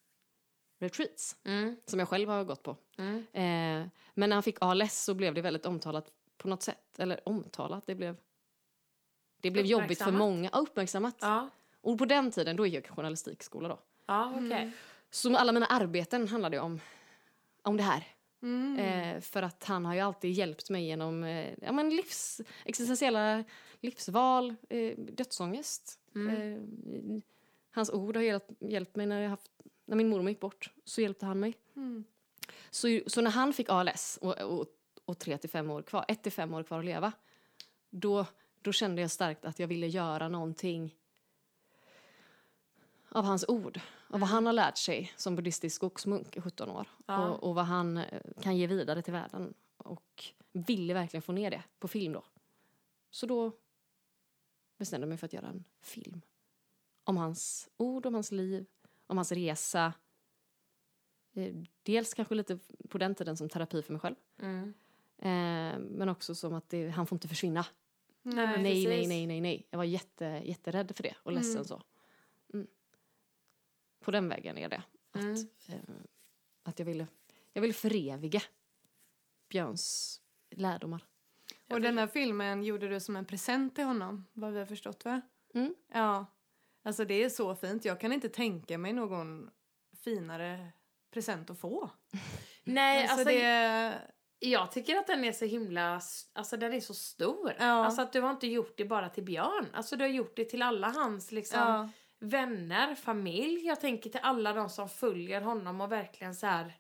[0.79, 2.77] retreats Mm, som jag själv har gått på.
[2.99, 3.19] mm.
[3.33, 6.99] Eh, men när han fick ALS så blev det väldigt omtalat på något sätt.
[6.99, 8.17] Eller omtalat, det blev,
[9.41, 10.51] det blev jobbigt för många.
[10.53, 11.17] Ja, uppmärksammat.
[11.21, 11.49] Ja,
[11.81, 13.79] Och på den tiden, då gick jag journalistikskola då.
[14.07, 14.53] ja okej.
[14.53, 14.73] Mm.
[15.11, 16.81] Så alla mina arbeten handlade om,
[17.63, 18.05] om det här.
[18.43, 18.79] Mm.
[18.79, 23.45] Eh, för att han har ju alltid hjälpt mig genom eh, ja, men livs, existentiella
[23.81, 25.99] livsval, eh, dödsångest.
[26.15, 26.37] Mm.
[26.37, 27.21] Eh,
[27.77, 29.51] hans ord har hjälpt, hjälpt mig när, jag haft,
[29.85, 30.71] när min mormor gick bort.
[30.85, 31.55] Så hjälpte han mig.
[31.77, 32.05] Mm.
[32.71, 34.67] Så, så när han fick ALS och, och,
[35.05, 37.13] och tre till fem år kvar, ett till fem år kvar att leva,
[37.91, 38.27] då,
[38.61, 40.95] då kände jag starkt att jag ville göra någonting
[43.09, 43.81] av hans ord.
[44.09, 46.87] Av vad han har lärt sig som buddhistisk skogsmunk i 17 år.
[47.07, 47.29] Ja.
[47.29, 49.55] Och, och vad han eh, kan ge vidare till världen.
[49.77, 52.25] Och ville verkligen få ner det på film då.
[53.11, 53.53] Så då
[54.79, 56.23] bestämde jag mig för att göra en film.
[57.09, 58.67] Om hans ord, om hans liv,
[59.07, 59.93] om hans resa.
[61.33, 64.15] Eh, Dels kanske lite på den tiden som terapi för mig själv.
[64.39, 64.75] Mm.
[65.19, 67.67] Eh, men också som att det, han får inte försvinna.
[68.23, 69.67] Nej, Nej, nej, nej, nej, nej.
[69.71, 71.65] Jag var jätte, jätterädd för det och ledsen Mm.
[71.65, 71.83] så.
[72.53, 72.67] Mm.
[74.01, 74.83] På den vägen är det.
[75.13, 75.37] Att, Mm.
[75.69, 75.79] eh,
[76.63, 77.07] att jag, ville,
[77.53, 78.41] jag ville föreviga
[79.49, 81.05] Björns lärdomar.
[81.71, 85.05] Och den här filmen gjorde du som en present till honom, vad vi har förstått
[85.05, 85.21] va?
[85.55, 85.75] Mm.
[85.93, 86.27] Ja.
[86.87, 87.85] Alltså det är så fint.
[87.85, 89.51] Jag kan inte tänka mig någon
[90.05, 90.73] finare
[91.11, 91.91] present att få.
[92.65, 93.95] Nej, alltså, alltså, det...
[94.39, 96.01] jag tycker att den är så himla,
[96.33, 97.55] alltså den är så stor.
[97.59, 97.65] Ja.
[97.65, 100.45] Alltså att du har inte gjort det bara till Björn, alltså du har gjort det
[100.45, 101.89] till alla hans liksom Ja.
[102.19, 103.67] vänner, familj.
[103.67, 106.79] Jag tänker till alla de som följer honom och verkligen så här,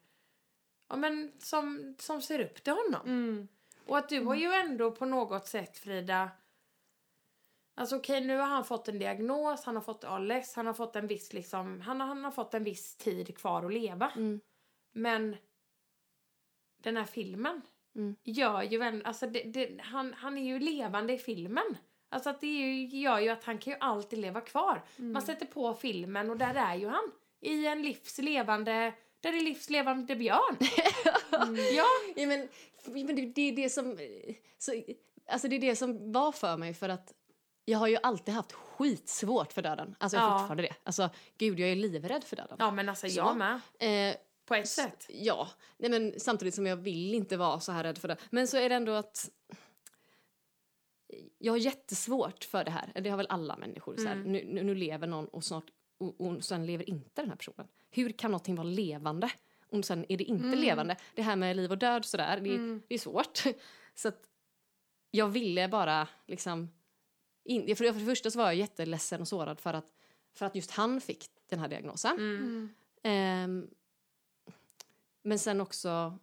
[0.89, 3.07] ja men som, som ser upp till honom.
[3.07, 3.49] Mm.
[3.87, 6.31] Och att du har ju ändå på något sätt Frida,
[7.77, 10.97] alltså okej nu har han fått en diagnos, han har fått ALS, han har fått
[10.97, 14.13] en viss liksom, han har, han har fått en viss tid kvar att leva.
[14.17, 14.41] Mm.
[14.93, 15.37] Men
[16.83, 17.63] den här filmen
[17.97, 18.17] Mm.
[18.25, 21.77] gör ju en, alltså det, det, han, han är ju levande i filmen.
[22.09, 24.85] Alltså att det ju, gör ju att han kan ju alltid leva kvar.
[24.99, 25.13] Mm.
[25.13, 27.13] Man sätter på filmen och där är ju han.
[27.41, 30.57] I en livslevande, där är livslevande Björn.
[31.31, 31.87] Ja,
[32.17, 32.49] Ja, men,
[32.85, 33.99] men det, det är det som...
[34.59, 34.83] Så,
[35.27, 37.15] alltså det är det som var för mig för att
[37.69, 39.95] jag har ju alltid haft skitsvårt för döden.
[40.01, 40.39] Alltså jag har Ja.
[40.39, 40.75] fortfarande det.
[40.83, 42.57] Alltså gud, jag är livrädd för döden.
[42.59, 43.17] ja men alltså Så.
[43.17, 43.61] jag med.
[44.11, 45.07] Eh, På ett sätt.
[45.09, 45.49] Ja,
[45.79, 48.17] nej men samtidigt som jag vill inte vara så här rädd för det.
[48.31, 49.31] Men så är det ändå att
[51.39, 52.93] jag har jättesvårt för det här.
[53.01, 53.97] Det har väl alla människor.
[53.97, 54.13] Så här.
[54.13, 54.33] Mm.
[54.33, 55.65] Nu, nu, nu lever någon och snart
[55.99, 57.69] och, och sen lever inte den här personen.
[57.91, 59.31] Hur kan någonting vara levande
[59.71, 60.59] och sen är det inte Mm.
[60.61, 60.97] levande?
[61.15, 62.83] Det här med liv och död sådär, det, Mm.
[62.89, 63.43] det är svårt.
[63.95, 64.23] Så att
[65.11, 66.71] jag ville bara liksom...
[67.47, 69.93] In, för, det, för det första så var jag jätteledsen och sårad för att,
[70.35, 72.13] för att just han fick den här diagnosen.
[72.17, 72.37] Mm.
[72.37, 72.71] Mm.
[73.03, 73.71] Ehm,
[75.23, 76.19] men sen också,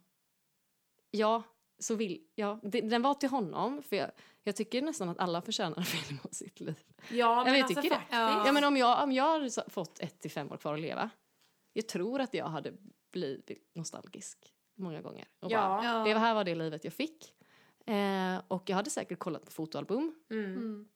[1.10, 1.42] ja,
[1.78, 3.82] så vill, ja, det, den var till honom.
[3.82, 4.10] För jag,
[4.42, 6.74] jag tycker nästan att alla förtjänar en film om sitt liv.
[7.10, 7.94] Ja, men jag alltså tycker det.
[8.00, 8.12] faktiskt.
[8.18, 8.46] Ja.
[8.46, 11.10] Ja, men om jag, om jag hade fått ett till fem år kvar att leva,
[11.72, 12.72] jag tror att jag hade
[13.12, 15.28] blivit nostalgisk många gånger.
[15.40, 15.58] Och Ja.
[15.58, 16.14] bara, Ja.
[16.14, 17.34] det här var det livet jag fick.
[17.86, 20.44] Eh, och jag hade säkert kollat på fotoalbum Mm.
[20.44, 20.88] Mm.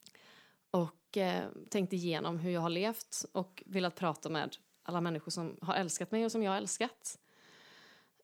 [0.71, 5.57] och eh, tänkt igenom hur jag har levt och velat prata med alla människor som
[5.61, 7.19] har älskat mig och som jag har älskat.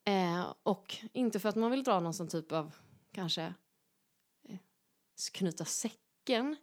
[0.06, 2.76] Eh, och inte för att man vill dra någon sån typ av,
[3.12, 3.54] kanske,
[4.50, 4.58] eh,
[5.34, 6.56] knyta säcken,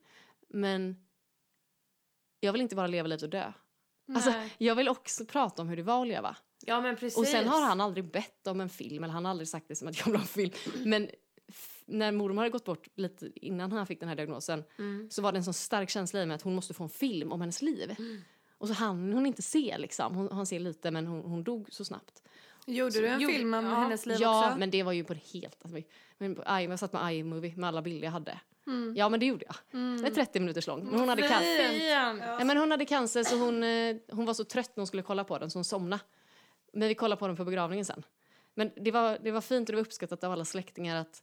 [0.49, 0.97] men
[2.41, 3.53] jag vill inte bara leva livet och dö.
[4.15, 6.37] Alltså, jag vill också prata om hur det var att leva.
[6.67, 7.19] Ja men precis.
[7.19, 9.77] Och sen har han aldrig bett om en film, eller han har aldrig sagt det
[9.77, 10.53] som att jag vill ha en film.
[10.85, 11.09] Men
[11.87, 15.11] när mormor hade gått bort lite innan han fick den här diagnosen Mm.
[15.11, 17.33] så var det en sån stark känsla i mig att hon måste få en film
[17.33, 17.97] om hennes liv.
[18.59, 20.15] Och så hann hon inte se liksom.
[20.15, 22.23] Hon, han ser lite men hon, hon dog så snabbt.
[22.67, 23.75] Gjorde du en Gjorde- film om ja.
[23.75, 24.59] hennes liv ja, också?
[24.59, 25.59] men det var ju på det helt...
[25.65, 25.81] Alltså,
[26.19, 28.41] men, jag satt med iMovie med alla bilder jag hade.
[28.67, 28.95] Mm.
[28.97, 29.55] Ja men det gjorde jag.
[30.01, 30.85] Det är 30 minuters lång.
[30.85, 31.69] Men hon hade cancer.
[31.69, 31.83] Fint.
[32.39, 35.03] Ja, men hon hade cancer så hon, eh, hon var så trött när hon skulle
[35.03, 36.03] kolla på den så hon somnade.
[36.73, 38.03] Men vi kollade på den på begravningen sen.
[38.55, 41.23] Men det var, det var fint och det var uppskattat av alla släktingar att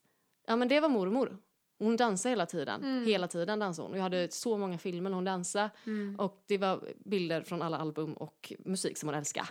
[0.49, 1.37] ja men det var mormor.
[1.79, 2.81] Hon dansade hela tiden.
[3.05, 3.95] Hela tiden dansade hon.
[3.95, 5.69] Jag hade så många filmer när hon dansade.
[6.17, 9.47] Och det var bilder från alla album och musik som hon älskade.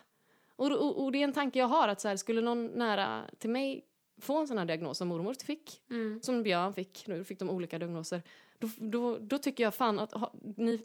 [0.56, 3.22] Och, och, och det är en tanke jag har att så här, skulle någon nära
[3.38, 3.84] till mig
[4.20, 6.20] få en sån här diagnos som mormor fick, Mm.
[6.22, 8.22] som Björn fick, nu fick de olika diagnoser,
[8.58, 10.82] då, då, då tycker jag fan att ha, ni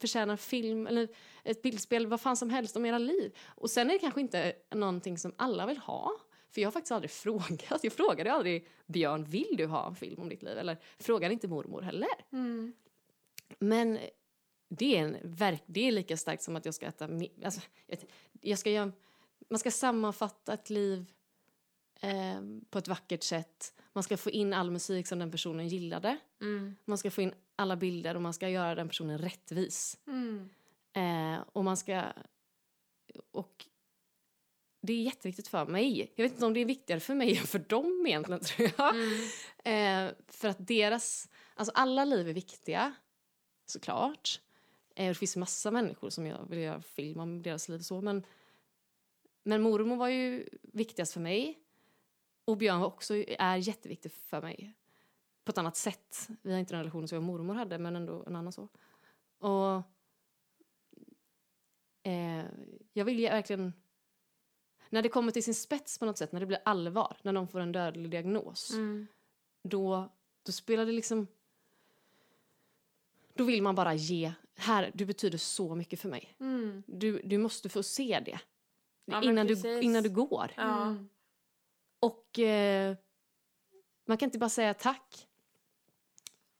[0.00, 1.08] förtjänar film eller
[1.44, 3.36] ett bildspel, vad fan som helst om era liv.
[3.46, 6.10] Och sen är det kanske inte någonting som alla vill ha.
[6.56, 7.84] För jag har faktiskt aldrig frågat.
[7.84, 10.58] Jag frågade aldrig Björn, vill du ha en film om ditt liv?
[10.58, 12.08] Eller frågade inte mormor heller.
[12.32, 12.72] Mm.
[13.58, 13.98] Men
[14.68, 17.08] det är, en verk, det är lika starkt som att jag ska äta...
[17.44, 17.98] Alltså, jag,
[18.40, 18.92] jag ska göra,
[19.48, 21.12] man ska sammanfatta ett liv
[22.00, 22.40] eh,
[22.70, 23.74] på ett vackert sätt.
[23.92, 26.18] Man ska få in all musik som den personen gillade.
[26.40, 26.76] Mm.
[26.84, 29.98] Man ska få in alla bilder och man ska göra den personen rättvis.
[30.06, 30.48] Mm.
[30.92, 32.02] Eh, och man ska...
[33.30, 33.66] Och
[34.86, 36.12] det är jätteviktigt för mig.
[36.14, 38.94] Jag vet inte om det är viktigare för mig än för dem egentligen, tror jag.
[38.94, 40.08] Mm.
[40.08, 41.28] Eh, för att deras...
[41.54, 42.94] Alltså alla liv är viktiga,
[43.66, 44.40] såklart.
[44.94, 48.26] Eh, det finns massa människor som jag vill göra film om deras liv så, men...
[49.42, 51.58] Men mormor var ju viktigast för mig.
[52.44, 54.74] Och Björn var också, är jätteviktig för mig.
[55.44, 56.28] På ett annat sätt.
[56.42, 58.68] Vi har inte den relationen som jag och mormor hade, men ändå en annan så.
[59.38, 59.82] Och...
[62.02, 62.44] Eh,
[62.92, 63.72] jag vill ju verkligen...
[64.90, 67.48] När det kommer till sin spets på något sätt, när det blir allvar, när någon
[67.48, 69.06] får en dödlig diagnos Mm.
[69.62, 70.08] då,
[70.42, 71.26] då spelar det liksom...
[73.34, 74.32] Då vill man bara ge...
[74.56, 76.34] Här, du betyder så mycket för mig.
[76.40, 76.82] Mm.
[76.86, 78.38] Du, du måste få se det.
[79.04, 80.52] Ja, innan, du, innan du går.
[80.56, 80.82] Ja.
[80.82, 81.08] Mm.
[82.00, 82.96] Och eh,
[84.04, 85.26] man kan inte bara säga tack.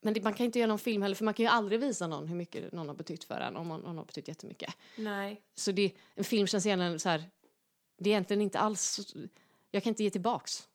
[0.00, 2.06] Men det, man kan inte göra någon film heller, för man kan ju aldrig visa
[2.06, 4.76] någon hur mycket någon har betytt för en, om man, någon har betytt jättemycket.
[4.96, 5.42] Nej.
[5.54, 7.24] Så det, en film känns gärna så här...
[7.96, 9.14] Det är egentligen inte alls...
[9.70, 10.68] Jag kan inte ge tillbaks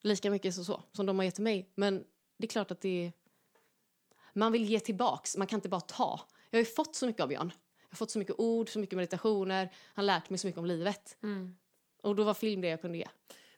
[0.00, 1.70] lika mycket så, så, som de har gett till mig.
[1.74, 2.04] Men
[2.36, 3.12] det är klart att det är...
[4.32, 6.20] Man vill ge tillbaks, man kan inte bara ta.
[6.50, 7.52] Jag har ju fått så mycket av Björn.
[7.80, 9.72] Jag har fått så mycket ord, så mycket meditationer.
[9.94, 11.16] Han lärt mig så mycket om livet.
[11.22, 11.56] Mm.
[12.02, 13.08] Och då var film det jag kunde ge.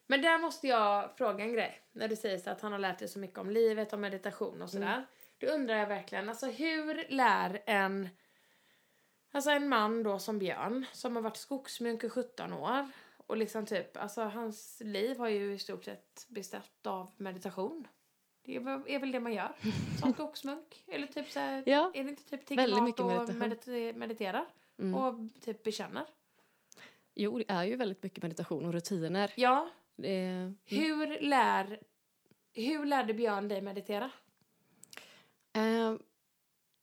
[0.07, 1.81] Men där måste jag fråga en grej.
[1.91, 4.61] När du säger så att han har lärt dig så mycket om livet, om meditation
[4.61, 5.05] och sådär.
[5.37, 8.09] Då undrar jag verkligen, alltså hur lär en...
[9.31, 12.87] Alltså en man då som Björn, som har varit skogsmunk i 17 år.
[13.27, 17.87] Och liksom typ, alltså hans liv har ju i stort sett bestått av meditation.
[18.45, 19.55] Det är, väl- det man gör
[19.99, 20.83] som skogsmunk?
[20.87, 23.39] Eller typ så här, Ja, är det inte typ tigger mycket och meditation.
[23.39, 24.45] medite- mediterar?
[24.77, 24.95] Mm.
[24.95, 26.05] Och typ bekänner?
[27.15, 29.33] Jo, det är ju väldigt mycket meditation och rutiner.
[29.35, 31.79] Ja, Det är, Hur lär...
[32.53, 34.11] Hur lärde Björn dig meditera?
[35.53, 35.93] Eh,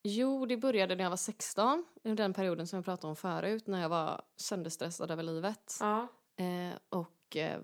[0.07, 1.85] jo, det började när jag var 16.
[2.03, 5.77] I den perioden som jag pratade om förut, när jag var sönderstressad över livet.
[5.81, 6.09] Ja.
[6.37, 7.61] Eh, och eh,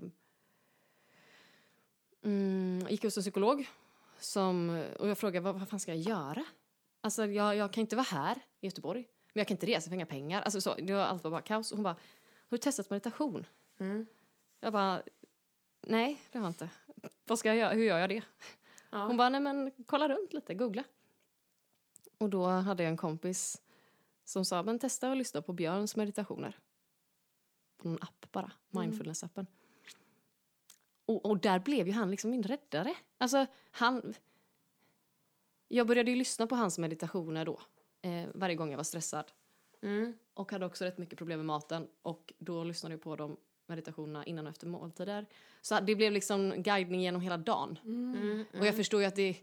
[2.25, 3.69] mm, gick hos en psykolog.
[4.19, 6.45] Som, och jag frågade vad, vad fan ska jag göra?
[7.01, 9.09] Alltså, jag, jag kan inte vara här i Göteborg.
[9.33, 10.43] Men jag kan inte resa för inga pengar.
[10.43, 11.73] Alltså, så, det var, allt var bara kaos.
[11.73, 13.47] Och hon bara, har du testat meditation?
[13.79, 14.07] Mm.
[14.61, 15.03] Jag bara,
[15.81, 16.69] nej det har jag inte.
[17.25, 17.73] Vad ska jag göra?
[17.73, 18.23] Hur gör jag det?
[18.91, 19.07] ja.
[19.07, 20.85] Hon bara, nej men kolla runt lite, googla.
[22.23, 23.63] Och då hade jag en kompis
[24.25, 26.59] som sa, men testa att lyssna på Björns meditationer.
[27.77, 29.47] På någon app bara, mindfulness-appen.
[31.05, 32.95] Och, och där blev ju han liksom min räddare.
[33.19, 34.15] Alltså han...
[35.69, 37.61] Jag började ju lyssna på hans meditationer då,
[38.03, 39.33] eh, varje gång jag var stressad.
[39.81, 40.15] Mm.
[40.35, 41.89] Och hade också rätt mycket problem med maten.
[42.03, 45.27] Och då lyssnade jag på de meditationerna innan och efter måltider.
[45.61, 47.79] Så det blev liksom guidning genom hela dagen.
[47.85, 48.45] Mm.
[48.59, 49.37] Och jag förstår ju att det...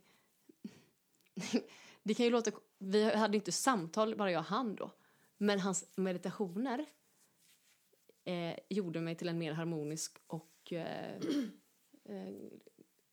[2.10, 2.52] det kan ju låta...
[2.78, 4.91] Vi hade inte samtal, bara jag och han då.
[5.38, 6.86] Men hans meditationer
[8.24, 11.15] eh, gjorde mig till en mer harmonisk och eh,
[12.06, 12.34] eh,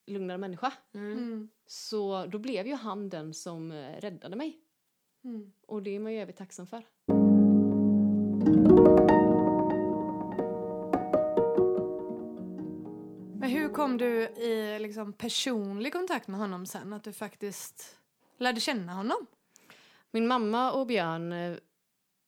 [0.06, 0.72] lugnare människa.
[0.94, 1.48] Mm.
[1.66, 4.60] Så då blev ju han den som eh, räddade mig.
[5.24, 5.52] Mm.
[5.66, 6.82] Och det är man ju evigt tacksam för.
[13.40, 16.92] Men hur kom du i liksom, personlig kontakt med honom sen?
[16.92, 17.98] Att du faktiskt
[18.38, 19.26] lärde känna honom?
[20.10, 21.56] Min mamma och Björn eh,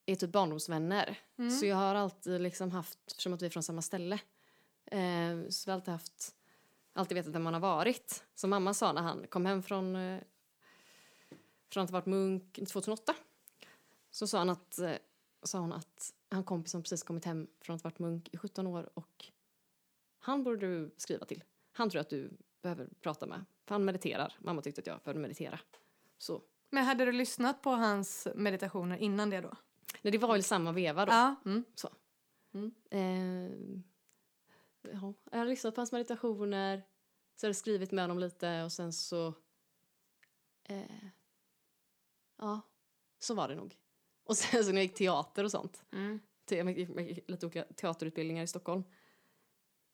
[0.06, 1.18] är typ barndomsvänner.
[1.38, 1.50] Mm.
[1.50, 4.18] Så jag har alltid liksom haft, eftersom att vi är från samma ställe,
[4.86, 6.34] eh, så vi har alltid haft,
[6.92, 8.24] alltid vetat vem man har varit.
[8.34, 10.20] Som mamma sa när han kom hem från, eh,
[11.72, 13.14] från att ha varit munk 2008.
[14.10, 14.92] Så sa, han att, eh,
[15.42, 18.38] sa hon att han kompis som precis kommit hem från att ha varit munk i
[18.38, 19.24] 17 år och
[20.18, 21.44] han borde du skriva till.
[21.72, 22.30] Han tror att du
[22.62, 23.44] behöver prata med.
[23.66, 24.36] För han mediterar.
[24.38, 25.60] Mamma tyckte att jag behövde meditera.
[26.18, 26.42] Så.
[26.70, 29.56] Men hade du lyssnat på hans meditationer innan det då?
[30.02, 31.12] Nej, det var väl samma veva då.
[31.12, 31.36] Ja.
[31.44, 31.64] Mm.
[32.90, 33.80] Eh,
[34.92, 36.82] ja, jag har lyssnat på hans meditationer,
[37.36, 39.34] så har jag skrivit med honom lite och sen så...
[40.64, 41.04] Eh,
[42.38, 42.60] ja,
[43.18, 43.76] så var det nog.
[44.24, 46.20] Och sen så när jag gick teater och sånt, Mm.
[46.50, 48.84] jag gick, lite olika teaterutbildningar i Stockholm,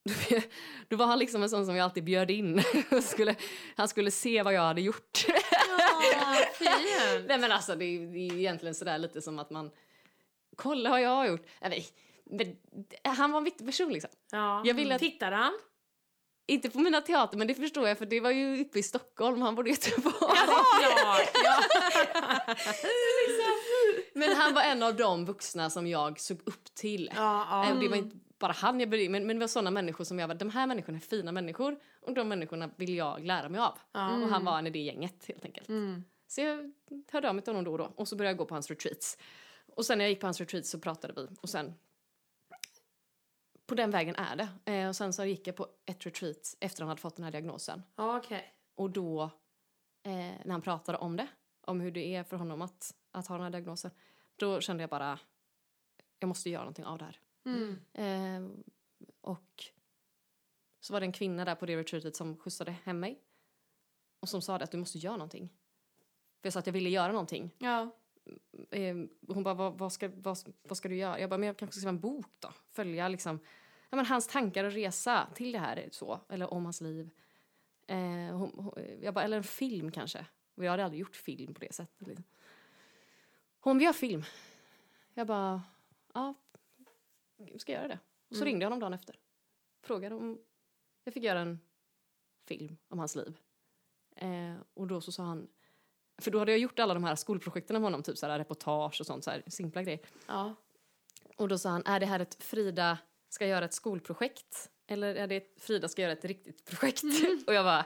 [0.87, 2.61] då, var han liksom en sån som jag alltid bjöd in.
[2.91, 3.35] Och skulle,
[3.75, 5.25] han skulle se vad jag hade gjort.
[6.53, 7.27] Fint.
[7.27, 9.71] Nej men alltså det är, det är egentligen sådär lite som att man,
[10.55, 11.45] kolla vad jag har gjort.
[11.61, 11.87] Nej,
[12.25, 12.55] men,
[13.15, 14.11] han var en viktig person liksom.
[14.31, 14.61] Ja.
[14.65, 15.53] Jag vill att- Tittar han?
[16.47, 19.41] Inte på mina teater, men det förstår jag för det var ju uppe i Stockholm,
[19.41, 20.15] han bodde i Göteborg.
[20.47, 21.59] Ja, ja.
[24.13, 27.11] Men han var en av de vuxna som jag såg upp till.
[27.15, 27.75] ja, ja.
[27.81, 30.27] Det var inte bara han jag började, men, men det var sådana människor som jag
[30.27, 33.79] var, de här människorna är fina människor och de människorna vill jag lära mig av.
[33.91, 34.15] Ja.
[34.15, 35.69] Och han var en i det gänget helt enkelt.
[35.69, 36.03] Mm.
[36.27, 36.71] Så jag
[37.11, 38.69] hörde av mig till honom då och då och så började jag gå på hans
[38.69, 39.17] retreats.
[39.75, 41.73] Och sen när jag gick på hans retreats så pratade vi och sen
[43.65, 44.71] på den vägen är det.
[44.71, 47.31] Eh, och sen så gick jag på ett retreat efter han hade fått den här
[47.31, 47.83] diagnosen.
[47.95, 48.53] Okej.
[48.75, 49.23] Och då,
[50.03, 50.11] eh,
[50.45, 51.27] när han pratade om det,
[51.61, 53.91] om hur det är för honom att, att ha den här diagnosen,
[54.35, 55.19] då kände jag bara,
[56.19, 57.19] jag måste göra någonting av det här.
[57.45, 57.79] Mm.
[57.93, 58.51] Eh,
[59.21, 59.63] och
[60.79, 63.21] så var det en kvinna där på det retreatet som skjutsade hem mig.
[64.19, 65.49] Och som sa att du måste göra någonting.
[66.41, 67.55] För jag sa att jag ville göra någonting.
[67.57, 67.91] Ja.
[68.71, 68.95] Eh,
[69.27, 71.19] hon bara, vad, vad, ska, vad, vad ska du göra?
[71.19, 72.53] Jag bara, men jag kanske ska skriva en bok då.
[72.71, 73.39] Följa liksom,
[73.89, 77.09] ja, men hans tankar och resa till det här så, eller om hans liv.
[77.87, 77.97] Eh,
[78.37, 80.25] hon, hon, jag bara, eller en film kanske.
[80.55, 82.07] Och jag hade aldrig gjort film på det sättet.
[82.07, 82.25] Liksom.
[83.59, 84.23] Hon, vi gör film.
[85.13, 85.63] Jag bara,
[86.13, 86.33] ja,
[87.57, 87.99] ska jag göra det?
[88.29, 88.45] Och så Mm.
[88.45, 89.15] ringde jag honom dagen efter.
[89.83, 90.39] Frågade om
[91.03, 91.59] jag fick göra en
[92.47, 93.37] film om hans liv.
[94.15, 95.47] Eh, och då så sa han,
[96.21, 99.01] för då hade jag gjort alla de här skolprojekten med honom, typ så här reportage
[99.01, 99.99] och sånt, så här simpla grejer.
[100.27, 100.55] Ja.
[101.37, 102.97] Och då sa han, är det här ett Frida
[103.29, 104.71] ska göra ett skolprojekt?
[104.87, 107.03] Eller är det ett Frida ska göra ett riktigt projekt?
[107.47, 107.79] och jag bara,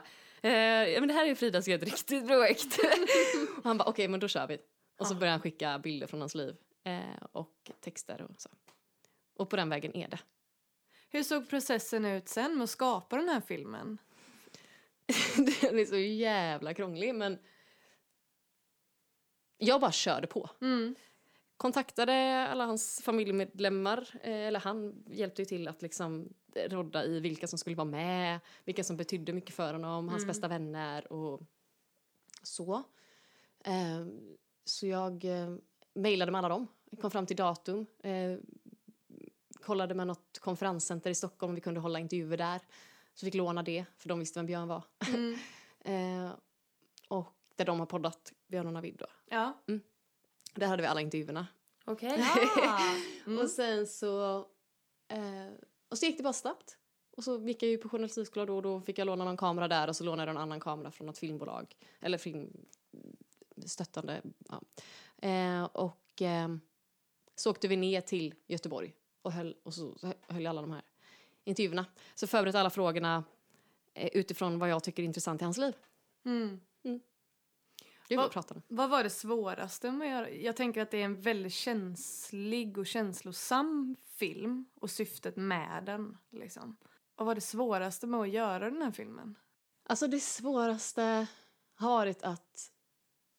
[0.50, 2.78] eh, men det här är Frida ska göra ett riktigt projekt.
[3.58, 4.58] och han bara, okej men då kör vi.
[4.98, 5.18] Och så Ja.
[5.18, 8.48] började han skicka bilder från hans liv eh, och texter och så.
[9.40, 10.18] Och på den vägen är det.
[11.10, 13.98] Hur såg processen ut sen med att skapa den här filmen?
[15.60, 17.38] den är så jävla krånglig men
[19.58, 20.50] jag bara körde på.
[20.60, 20.94] Mm.
[21.56, 27.46] kontaktade alla hans familjemedlemmar, eh, eller han hjälpte ju till att liksom rodda i vilka
[27.46, 30.28] som skulle vara med, vilka som betydde mycket för honom, hans Mm.
[30.28, 31.42] bästa vänner och
[32.42, 32.82] så.
[33.64, 34.06] Eh,
[34.64, 35.56] så jag eh,
[35.94, 36.66] mejlade med alla dem,
[37.00, 37.86] kom fram till datum,
[39.62, 42.60] kollade med något konferenscenter i Stockholm vi kunde hålla intervjuer där.
[43.14, 44.84] Så fick låna det, för de visste vem Björn var.
[45.08, 45.38] Mm.
[45.84, 46.30] Eh,
[47.08, 49.06] och där de har poddat, Björn och Navid då.
[49.28, 49.62] Ja.
[50.54, 51.46] Där hade vi alla intervjuerna.
[51.84, 52.24] Okej.
[52.56, 52.78] Ja.
[53.26, 53.38] Mm.
[53.38, 54.38] Och sen så...
[55.08, 55.48] Eh,
[55.88, 56.76] och så gick det bara snabbt.
[57.16, 59.68] Och så gick jag ju på journalistikskola då och då fick jag låna någon kamera
[59.68, 61.76] där och så lånade jag en annan kamera från något filmbolag.
[62.00, 64.22] Eller filmstöttande.
[64.48, 64.62] Ja.
[65.28, 66.48] Eh, och eh,
[67.34, 69.96] så åkte vi ner till Göteborg och höll, och så
[70.28, 70.82] höll jag alla de här
[71.44, 71.86] intervjuerna.
[72.14, 73.24] Så förberedde alla frågorna
[73.94, 75.74] eh, utifrån vad jag tycker är intressant i hans liv.
[76.24, 76.60] Mm.
[78.08, 78.62] Det Vad- var om.
[78.68, 80.30] Vad var det svåraste med att göra?
[80.30, 86.16] Jag tänker att det är en väldigt känslig och känslosam film och syftet med den.
[86.30, 86.76] Liksom.
[87.16, 89.38] Vad var det svåraste med att göra den här filmen?
[89.82, 91.26] Alltså det svåraste
[91.74, 92.72] har varit att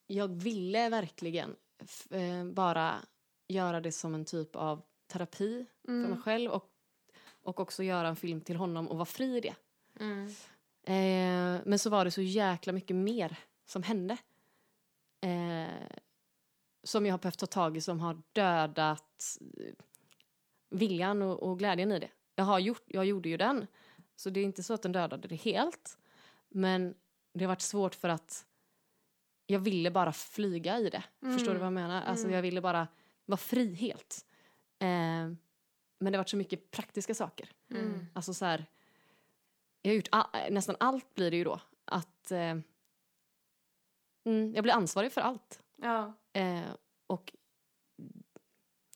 [0.08, 1.56] jag ville verkligen
[2.10, 2.96] eh, bara
[3.48, 4.82] göra det som en typ av
[5.12, 6.22] terapi för mig Mm.
[6.22, 6.70] själv och,
[7.44, 9.56] och också göra en film till honom och vara fri i det.
[10.00, 10.26] Mm.
[10.84, 14.18] Eh, men så var det så jäkla mycket mer som hände.
[15.22, 15.98] Eh,
[16.84, 19.74] som jag har behövt ta tag i som har dödat eh,
[20.70, 22.10] viljan och, och glädjen i det.
[22.36, 23.68] Jag, har gjort, jag gjorde ju den,
[24.16, 25.98] så det är inte så att den dödade det helt.
[26.50, 26.94] Men
[27.34, 28.46] det har varit svårt för att
[29.48, 31.04] jag ville bara flyga i det.
[31.22, 31.58] Förstår du Mm.
[31.60, 32.02] vad jag menar?
[32.02, 32.36] Alltså Mm.
[32.36, 32.88] jag ville bara
[33.26, 34.26] vara fri helt.
[34.82, 35.34] Eh,
[36.00, 37.50] men det har varit så mycket praktiska saker.
[37.70, 38.06] Mm.
[38.14, 38.66] Alltså så här,
[39.82, 41.62] jag har gjort all, nästan allt blir det ju då.
[41.86, 42.58] Att eh,
[44.26, 45.62] mm, jag blir ansvarig för allt.
[45.76, 46.14] Ja.
[46.34, 46.70] Eh,
[47.08, 47.34] och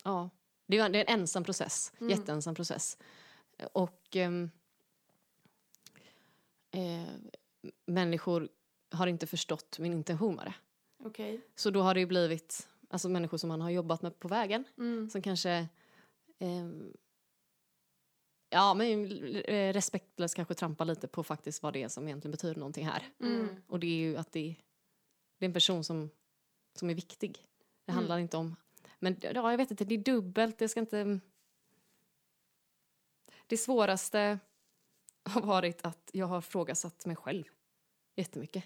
[0.04, 0.30] ja,
[0.66, 2.98] det är, det är en ensam process, jätteensam process.
[3.74, 4.52] Och ehm,
[6.72, 7.14] eh,
[7.86, 8.50] människor
[8.92, 10.54] har inte förstått min intention med det.
[11.06, 11.42] Okej.
[11.56, 14.64] Så då har det ju blivit alltså människor som man har jobbat med på vägen
[14.78, 15.10] Mm.
[15.10, 15.68] som kanske
[16.39, 16.93] ehm,
[18.50, 22.56] ja, men eh, respektlöst kanske trampar lite på faktiskt vad det är som egentligen betyder
[22.60, 23.04] någonting här.
[23.20, 23.48] Mm.
[23.68, 24.56] Och det är ju att det,
[25.38, 26.10] det är en person som,
[26.76, 27.32] som är viktig.
[27.86, 27.96] Det Mm.
[27.98, 28.56] handlar inte om...
[29.00, 30.58] Men ja, jag vet inte, det är dubbelt.
[30.58, 31.20] Det ska inte...
[33.48, 34.39] Det svåraste
[35.24, 37.43] har varit att jag har frågasatt mig själv
[38.16, 38.64] jättemycket.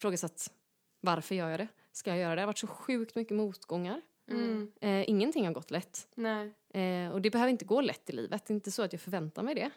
[0.00, 0.52] Frågasatt
[1.00, 1.68] varför gör jag det?
[1.98, 2.36] Ska jag göra det?
[2.36, 4.02] Det har varit så sjukt mycket motgångar.
[4.30, 4.72] Mm.
[4.80, 6.08] Eh, ingenting har gått lätt.
[6.14, 6.54] Nej.
[6.68, 8.46] Eh, och det behöver inte gå lätt i livet.
[8.46, 9.70] Det är inte så att jag förväntar mig det.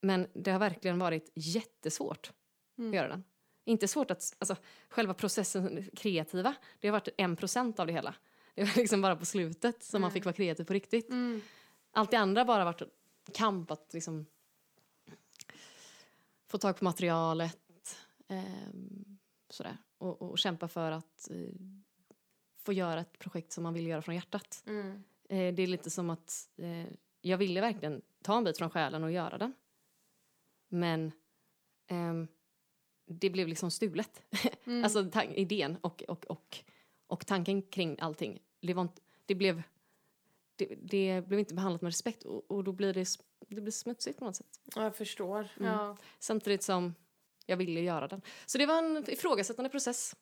[0.00, 2.32] Men det har verkligen varit jättesvårt
[2.78, 2.90] Mm.
[2.90, 3.24] att göra den.
[3.64, 4.56] Inte svårt att, alltså
[4.88, 8.14] själva processen kreativa, det har varit en procent av det hela.
[8.54, 11.10] Det var liksom bara på slutet som man fick vara kreativ på riktigt.
[11.10, 11.42] Mm.
[11.90, 12.82] Allt det andra har bara varit
[13.32, 14.26] kamp att liksom
[16.46, 17.96] få tag på materialet
[18.28, 19.18] ehm,
[19.50, 19.76] sådär.
[19.98, 21.36] Och, och kämpa för att eh,
[22.56, 24.64] få göra ett projekt som man vill göra från hjärtat.
[24.66, 25.04] Mm.
[25.28, 26.86] Eh, det är lite som att eh,
[27.20, 29.52] jag ville verkligen ta en bit från själen och göra den.
[30.68, 31.12] Men
[31.86, 32.28] ehm,
[33.06, 34.22] det blev liksom stulet.
[34.64, 34.84] Mm.
[34.84, 36.58] alltså idén och, och, och,
[37.06, 38.42] och tanken kring allting.
[38.60, 39.62] Det, var inte, det, blev,
[40.56, 43.06] det, det blev inte behandlat med respekt och, och då blir det,
[43.48, 44.60] det blir smutsigt på något sätt.
[44.74, 45.48] Ja, Jag förstår.
[45.60, 45.96] Ja.
[46.18, 46.94] Samtidigt som
[47.46, 48.22] jag ville göra den.
[48.46, 50.16] Så det var en ifrågasättande process.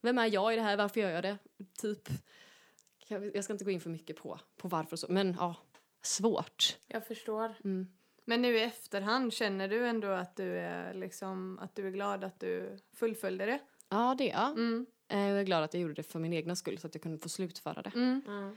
[0.00, 0.76] Vem är jag i det här?
[0.76, 1.38] Varför gör jag det?
[1.78, 2.08] Typ.
[3.08, 5.06] Jag ska inte gå in för mycket på, på varför och så.
[5.08, 5.56] Men ja,
[6.02, 6.76] svårt.
[6.86, 7.54] Jag förstår.
[7.64, 7.86] Mm.
[8.24, 12.24] Men nu i efterhand, känner du ändå att du är, liksom, att du är glad
[12.24, 13.58] att du fullföljde det?
[13.88, 14.50] Ja, det är jag.
[14.50, 14.86] Mm.
[15.08, 17.02] Eh, Jag är glad att jag gjorde det för min egna skull så att jag
[17.02, 17.92] kunde få slutföra det.
[17.94, 18.22] Mm.
[18.28, 18.56] Mm.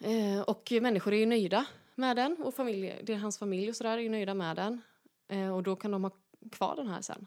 [0.00, 3.76] Eh, och människor är ju nöjda med den och familj, det är hans familj och
[3.76, 4.82] sådär är ju nöjda med den.
[5.28, 6.10] Eh, och då kan de ha
[6.52, 7.26] kvar den här sen.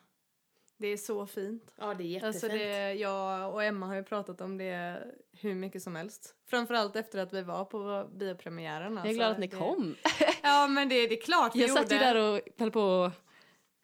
[0.77, 1.73] Det är så fint.
[1.77, 2.25] Ja, det är jättefint.
[2.35, 6.35] Alltså det, jag och Emma har ju pratat om det hur mycket som helst.
[6.49, 8.95] Framförallt efter att vi var på biopremiären.
[8.97, 9.95] Jag är glad att ni det, kom.
[10.43, 11.95] Ja men det, det är klart vi Jag satt gjorde.
[11.95, 13.13] ju där och höll på att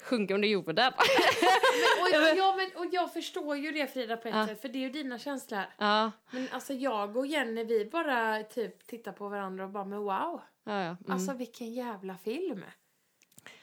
[0.03, 0.93] sjunka under jorden.
[2.01, 4.47] och, ja, men, och jag förstår ju det Frida på ett Ja.
[4.47, 5.61] sätt, för det är ju dina känslor.
[5.78, 9.99] ja, Men alltså jag och Jenny vi bara typ tittar på varandra och bara men
[9.99, 10.07] wow.
[10.09, 10.76] ja, ja.
[10.76, 10.97] Mm.
[11.07, 12.63] Alltså vilken jävla film.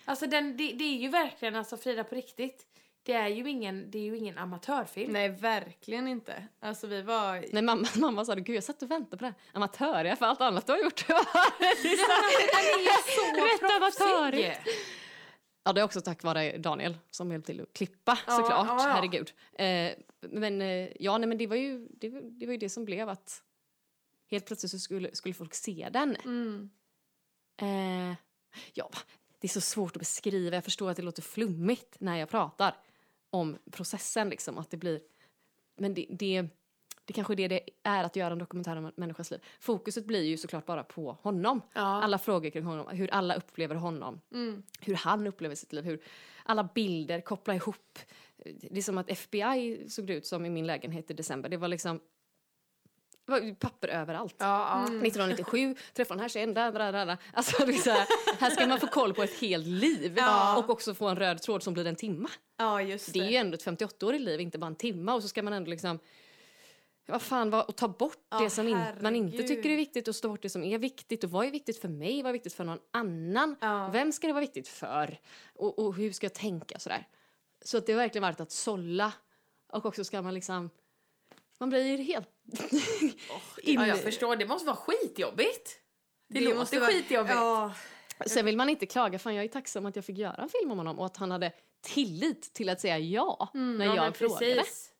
[0.04, 2.66] Alltså den, det, det är ju verkligen alltså Frida på riktigt.
[3.02, 5.12] Det är ju ingen, det är ju ingen amatörfilm.
[5.12, 6.46] Nej verkligen inte.
[6.60, 7.44] Alltså vi var...
[7.52, 9.34] Nej, mamma, mamma sa det, gud jag satt och väntade på det här.
[9.52, 11.06] Amatör, jag för allt annat du har gjort.
[11.08, 14.60] Den är så Rätt amatörigt.
[15.64, 18.66] Ja, det är också tack vare Daniel som hjälpte till att klippa Ja, såklart.
[18.68, 18.88] ja, ja.
[18.92, 19.32] Herregud.
[19.52, 22.68] Eh, men eh, ja, nej, men det var ju det, var- det var ju det
[22.68, 23.42] som blev att
[24.30, 26.16] helt plötsligt så skulle, skulle folk se den.
[26.16, 26.70] Mm.
[27.62, 28.16] Eh,
[28.74, 28.90] ja,
[29.44, 30.56] det är så svårt att beskriva.
[30.56, 32.76] Jag förstår att det låter flummigt när jag pratar
[33.30, 35.00] om processen liksom, att det blir
[35.76, 36.48] men det, det,
[37.04, 39.40] det kanske är det det är att göra en dokumentär om en människas liv.
[39.60, 41.60] Fokuset blir ju såklart bara på honom.
[41.72, 41.80] Ja.
[41.80, 44.62] Alla frågor kring honom, hur alla upplever honom Mm.
[44.80, 46.02] hur han upplever sitt liv, hur
[46.44, 47.98] alla bilder kopplar ihop.
[48.60, 51.48] Det är som att FBI såg det ut som i min lägenhet i december.
[51.48, 52.00] Det var liksom
[53.26, 54.34] var papper överallt.
[54.38, 54.78] Ja, ja.
[54.78, 55.02] Mm.
[55.04, 57.16] 1997 träffade den här tjejen, där, där, där, där.
[57.32, 58.06] Alltså, det är så här,
[58.40, 60.58] här ska man få koll på ett helt liv Ja.
[60.58, 62.28] och också få en röd tråd som blir en timma.
[62.58, 63.26] Ja just Det det.
[63.26, 65.70] är ju ändå ett 58-årigt liv, inte bara en timma och så ska man ändå
[65.70, 65.98] liksom
[67.06, 70.08] vad fan, vad, och ta bort Ja, det som in, man inte tycker är viktigt
[70.08, 71.24] och ta bort det som är viktigt.
[71.24, 72.22] Och vad är viktigt för mig?
[72.22, 73.56] Vad är viktigt för någon annan?
[73.60, 73.90] Ja.
[73.92, 75.18] Vem ska det vara viktigt för?
[75.54, 76.78] Och, och hur ska jag tänka?
[76.78, 77.06] Sådär.
[77.64, 79.12] Så att det har verkligen varit att sålla.
[79.72, 80.70] Och också ska man liksom...
[81.60, 82.28] Man blir helt...
[83.02, 83.12] in-
[83.80, 84.36] ja, jag förstår.
[84.36, 85.78] Det måste vara skitjobbigt.
[86.28, 87.34] Det, låter måste vara- skitjobbigt.
[87.34, 87.72] Ja.
[88.26, 89.18] Sen vill man inte klaga.
[89.18, 91.30] Fan, jag är tacksam att jag fick göra en film om honom och att han
[91.30, 94.54] hade tillit till att säga ja när Mm, Ja, jag men frågade.
[94.54, 94.90] precis.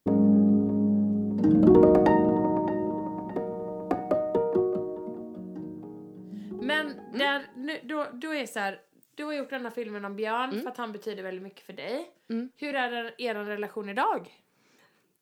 [6.61, 7.19] Men Mm.
[7.19, 8.81] där, nu, då, då är det så här,
[9.15, 11.73] du har gjort den här filmen om Björn för att han betyder väldigt mycket för
[11.73, 12.11] dig.
[12.31, 12.51] Mm.
[12.57, 14.44] Hur är er relation idag?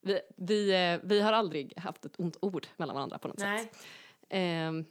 [0.03, 3.59] Vi, vi, eh, vi har aldrig haft ett ont ord mellan varandra på något Nej.
[3.65, 3.87] sätt.
[4.29, 4.85] Ehm,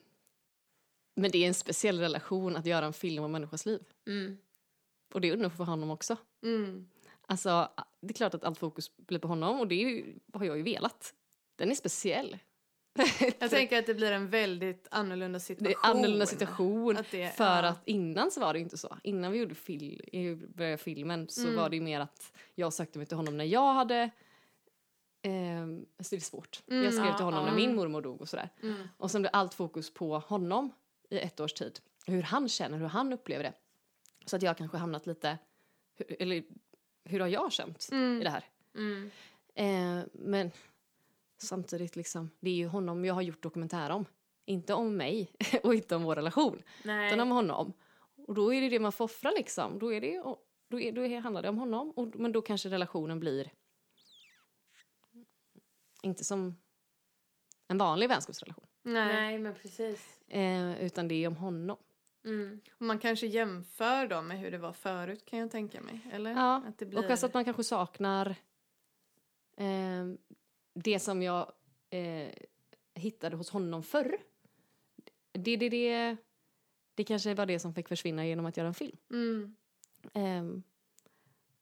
[1.16, 3.84] men det är en speciell relation att göra en film om människors liv.
[4.08, 4.38] Mm.
[5.14, 6.18] Och det är nog för honom också.
[6.44, 6.90] Mm.
[7.22, 7.70] Alltså,
[8.02, 10.58] det är klart att allt fokus blir på honom och det är ju, har jag
[10.58, 11.14] ju velat.
[11.56, 12.38] Den är speciell.
[13.40, 15.64] Jag tänker att det blir en väldigt annorlunda situation.
[15.82, 16.98] det är annorlunda situation.
[16.98, 17.70] Att det- för ja.
[17.70, 18.98] att innan så var det inte så.
[19.04, 20.02] Innan vi gjorde fil,
[20.56, 21.56] började filmen så Mm.
[21.56, 24.10] var det ju mer att jag sökte mig till honom när jag hade
[25.22, 26.64] ehm, alltså det är svårt.
[26.68, 27.50] Mm, jag skrev ja, till honom ja.
[27.50, 28.50] när min mormor dog och sådär.
[28.64, 28.88] Mm.
[28.98, 30.72] Och sen blev allt fokus på honom
[31.10, 31.80] i ett års tid.
[32.06, 33.54] Hur han känner, hur han upplever det.
[34.26, 35.38] Så att jag kanske hamnat lite,
[36.20, 36.44] eller
[37.04, 38.22] hur har jag känt Mm.
[38.22, 38.46] i det här?
[39.56, 40.52] Eh, men
[41.38, 44.06] samtidigt liksom, det är ju honom jag har gjort dokumentär om.
[44.46, 45.32] Inte om mig
[45.64, 47.08] och inte om vår relation, Nej.
[47.08, 47.74] utan om honom.
[48.28, 49.80] Och då är det det man får offra liksom.
[49.80, 50.24] Då, är det,
[50.68, 51.92] då, är, då handlar det om honom.
[51.92, 53.52] Och, men då kanske relationen blir
[56.02, 56.58] inte som
[57.68, 58.66] en vanlig vänskapsrelation.
[58.84, 59.14] Nej.
[59.14, 60.22] Nej, men precis.
[60.28, 61.78] Eh, utan det är om honom.
[62.26, 62.62] Mm.
[62.72, 66.00] Och man kanske jämför då med hur det var förut kan jag tänka mig.
[66.12, 66.32] Eller?
[66.32, 67.00] Ja, Att det blir...
[67.00, 68.36] Och alltså att man kanske saknar
[69.58, 70.08] eh,
[70.74, 71.52] det som jag
[71.90, 72.30] eh,
[72.94, 74.18] hittade hos honom förr.
[75.32, 76.18] Det, det, det,
[76.96, 78.98] det kanske var det som fick försvinna genom att göra en film.
[79.10, 79.56] Mm.
[80.14, 80.62] Eh,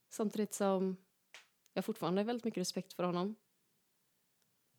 [0.10, 0.98] samtidigt som
[1.74, 3.36] jag fortfarande har väldigt mycket respekt för honom.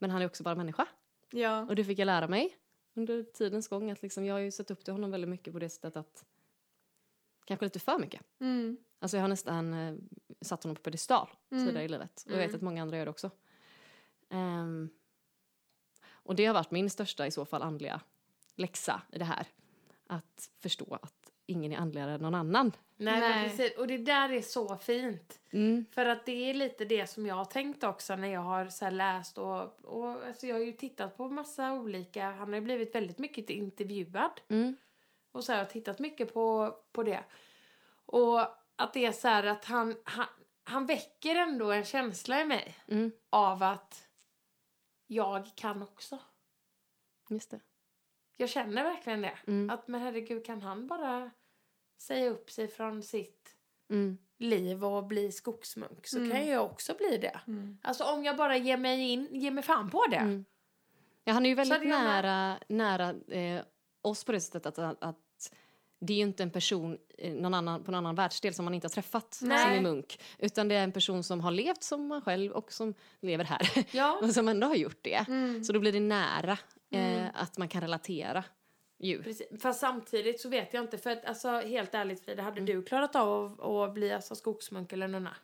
[0.01, 0.87] Men han är också bara människa.
[1.31, 1.67] Ja.
[1.67, 2.57] Och det fick jag lära mig
[2.95, 3.91] under tidens gång.
[3.91, 6.25] Att liksom, jag har ju sett upp till honom väldigt mycket på det sättet att
[7.45, 8.21] kanske lite för mycket.
[8.41, 8.77] Mm.
[8.99, 9.95] Alltså jag har nästan eh,
[10.41, 11.65] satt honom på pedestal Mm.
[11.67, 12.23] tidigare i livet.
[12.27, 12.57] Och jag vet Mm.
[12.57, 13.31] att många andra gör det också.
[14.29, 14.91] Ehm,
[16.11, 18.01] och det har varit min största i så fall andliga
[18.55, 19.47] läxa i det här.
[20.07, 21.20] Att förstå att
[21.51, 22.73] ingen är andligare än någon annan.
[22.97, 23.31] Nej, Nej.
[23.31, 23.79] Men precis.
[23.79, 25.41] Och det där är så fint.
[25.53, 25.85] Mm.
[25.93, 28.85] För att det är lite det som jag har tänkt också när jag har så
[28.85, 32.61] här läst och, och alltså jag har ju tittat på massa olika, han har ju
[32.61, 34.77] blivit väldigt mycket intervjuad Mm.
[35.33, 37.25] och så här, jag har tittat mycket på, på det.
[38.07, 38.41] Och
[38.77, 40.27] att det är så här att han, han,
[40.65, 43.13] han väcker ändå en känsla i mig Mm.
[43.31, 44.09] av att
[45.07, 46.19] jag kan också.
[47.29, 47.61] Just det.
[48.37, 49.39] Jag känner verkligen det.
[49.47, 49.71] Mm.
[49.71, 51.31] Att men herregud kan han bara
[52.01, 53.57] säga upp sig från sitt
[53.91, 54.19] Mm.
[54.39, 56.31] liv och bli skogsmunk så Mm.
[56.31, 57.41] kan jag också bli det.
[57.47, 57.79] Mm.
[57.83, 60.17] Alltså om jag bara ger mig in, ger mig fan på det.
[60.17, 60.45] Mm.
[61.25, 61.89] Ja, han är ju väldigt med.
[61.89, 63.63] nära, nära eh,
[64.03, 65.53] oss på det sättet att, att, att
[66.01, 68.75] det är ju inte en person eh, någon annan, på en annan världsdel som man
[68.75, 69.59] inte har träffat Nej.
[69.65, 70.21] som är munk.
[70.39, 73.87] Utan det är en person som har levt som man själv och som lever här.
[73.97, 74.19] Ja.
[74.23, 75.25] och som ändå har gjort det.
[75.29, 75.65] Mm.
[75.65, 76.53] Så då blir det nära
[76.91, 77.29] eh, Mm.
[77.35, 78.45] att man kan relatera.
[79.03, 79.23] Ju.
[79.23, 79.63] Precis.
[79.63, 82.55] Fast samtidigt så vet jag inte, för att alltså helt ärligt Frida, Mm.
[82.55, 85.37] hade du klarat av att bli alltså skogsmunk eller nunna?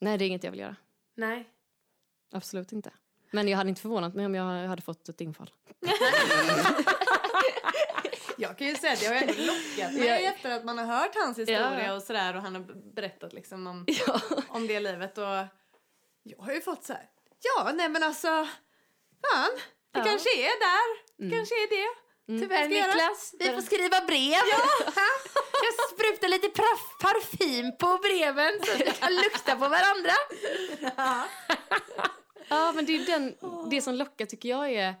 [0.00, 0.76] Nej, det är inget jag vill göra.
[1.14, 1.48] Nej.
[2.32, 2.90] Absolut inte.
[3.30, 5.50] Men jag hade inte förvånat mig om jag hade fått ett infall.
[8.38, 10.14] Jag kan ju säga att det har ändå lockat mig Ja.
[10.32, 11.94] efter att man har hört hans historia Ja.
[11.94, 12.62] och sådär och han har
[12.94, 14.20] berättat liksom om, Ja.
[14.48, 15.24] om det livet och
[16.22, 17.08] jag har ju fått så här.
[17.42, 19.50] ja nej men alltså, fan,
[19.92, 20.04] det Ja.
[20.04, 21.36] kanske är där, det Mm.
[21.38, 22.03] kanske är det.
[22.28, 22.40] Mm.
[22.40, 24.32] Tyvärr Niklas, vi får skriva brev.
[25.64, 26.48] Jag sprutar lite
[27.00, 30.12] parfym på breven så att vi kan lukta på varandra.
[32.48, 33.34] Ja, men det är den,
[33.70, 34.94] det som lockar tycker jag är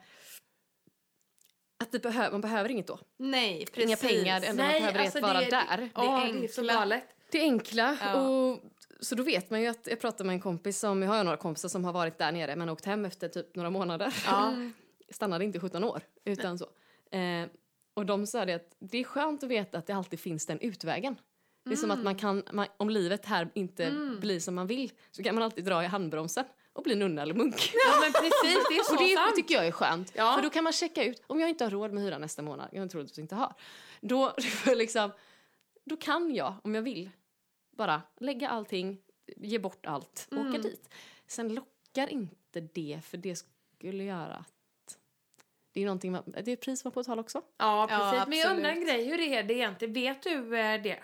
[1.84, 2.98] att det behöver, man behöver inget då.
[3.18, 3.84] Nej, precis.
[3.88, 5.76] Inga pengar, det enda man behöver är alltså att vara det- där.
[5.76, 7.04] Det, Ja, är så galet.
[7.30, 7.96] Det är enkla.
[8.00, 8.14] Ja.
[8.20, 8.60] Och,
[9.00, 11.36] så då vet man ju att jag pratade med en kompis som, jag har några
[11.36, 14.14] kompisar som har varit där nere men åkt hem efter typ några månader.
[14.26, 14.52] Ja.
[15.10, 16.66] Stannade inte 17 år utan så.
[17.10, 17.46] Eh,
[17.94, 20.60] och de sa det att det är skönt att veta att det alltid finns den
[20.60, 21.16] utvägen.
[21.64, 24.20] Det är som att man kan, man, om livet här inte Mm.
[24.20, 27.34] blir som man vill så kan man alltid dra i handbromsen och bli nunna eller
[27.34, 27.54] munk.
[27.86, 29.36] ja men precis, det är så Och det sant.
[29.36, 30.12] tycker jag är skönt.
[30.16, 30.34] Ja.
[30.34, 32.68] För då kan man checka ut, om jag inte har råd med hyran nästa månad,
[32.72, 33.54] jag tror att jag inte har,
[34.00, 34.34] då,
[34.74, 35.10] liksom,
[35.84, 37.10] då kan jag, om jag vill,
[37.76, 38.98] bara lägga allting,
[39.36, 40.48] ge bort allt, Mm.
[40.50, 40.88] åka dit.
[41.26, 43.36] Sen lockar inte det, för det
[43.76, 44.53] skulle göra att
[45.74, 47.42] det är någonting man, det är pris man får betala också.
[47.56, 48.28] Ja, Ja, precis.
[48.28, 49.94] Men jag undrar en grej, hur är det egentligen?
[49.94, 50.98] Vet du eh, det?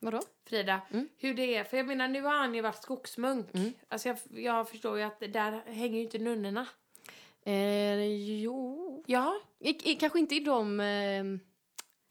[0.00, 0.20] Vadå?
[0.46, 1.08] Frida, Mm.
[1.18, 1.64] hur det är.
[1.64, 3.54] För jag menar, nu har han ju varit skogsmunk.
[3.54, 3.72] Mm.
[3.88, 6.66] Alltså jag, jag förstår ju att där hänger ju inte nunnorna.
[7.42, 8.04] Eh,
[8.42, 10.80] jo, Ja, I, i, kanske inte i de...
[10.80, 11.24] Eh,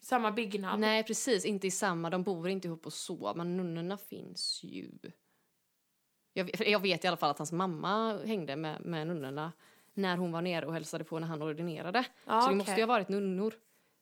[0.02, 0.80] samma byggnad.
[0.80, 1.46] Nej, precis.
[1.46, 2.10] Inte i samma.
[2.10, 3.34] De bor inte ihop och så.
[3.36, 4.92] Men nunnorna finns ju.
[6.34, 9.52] Jag, vet- jag vet i alla fall att hans mamma hängde med, med nunnorna
[9.94, 12.06] när hon var nere och hälsade på när han ordinerade.
[12.26, 12.58] Ja, så okej.
[12.58, 13.54] måste ju ha varit nunnor.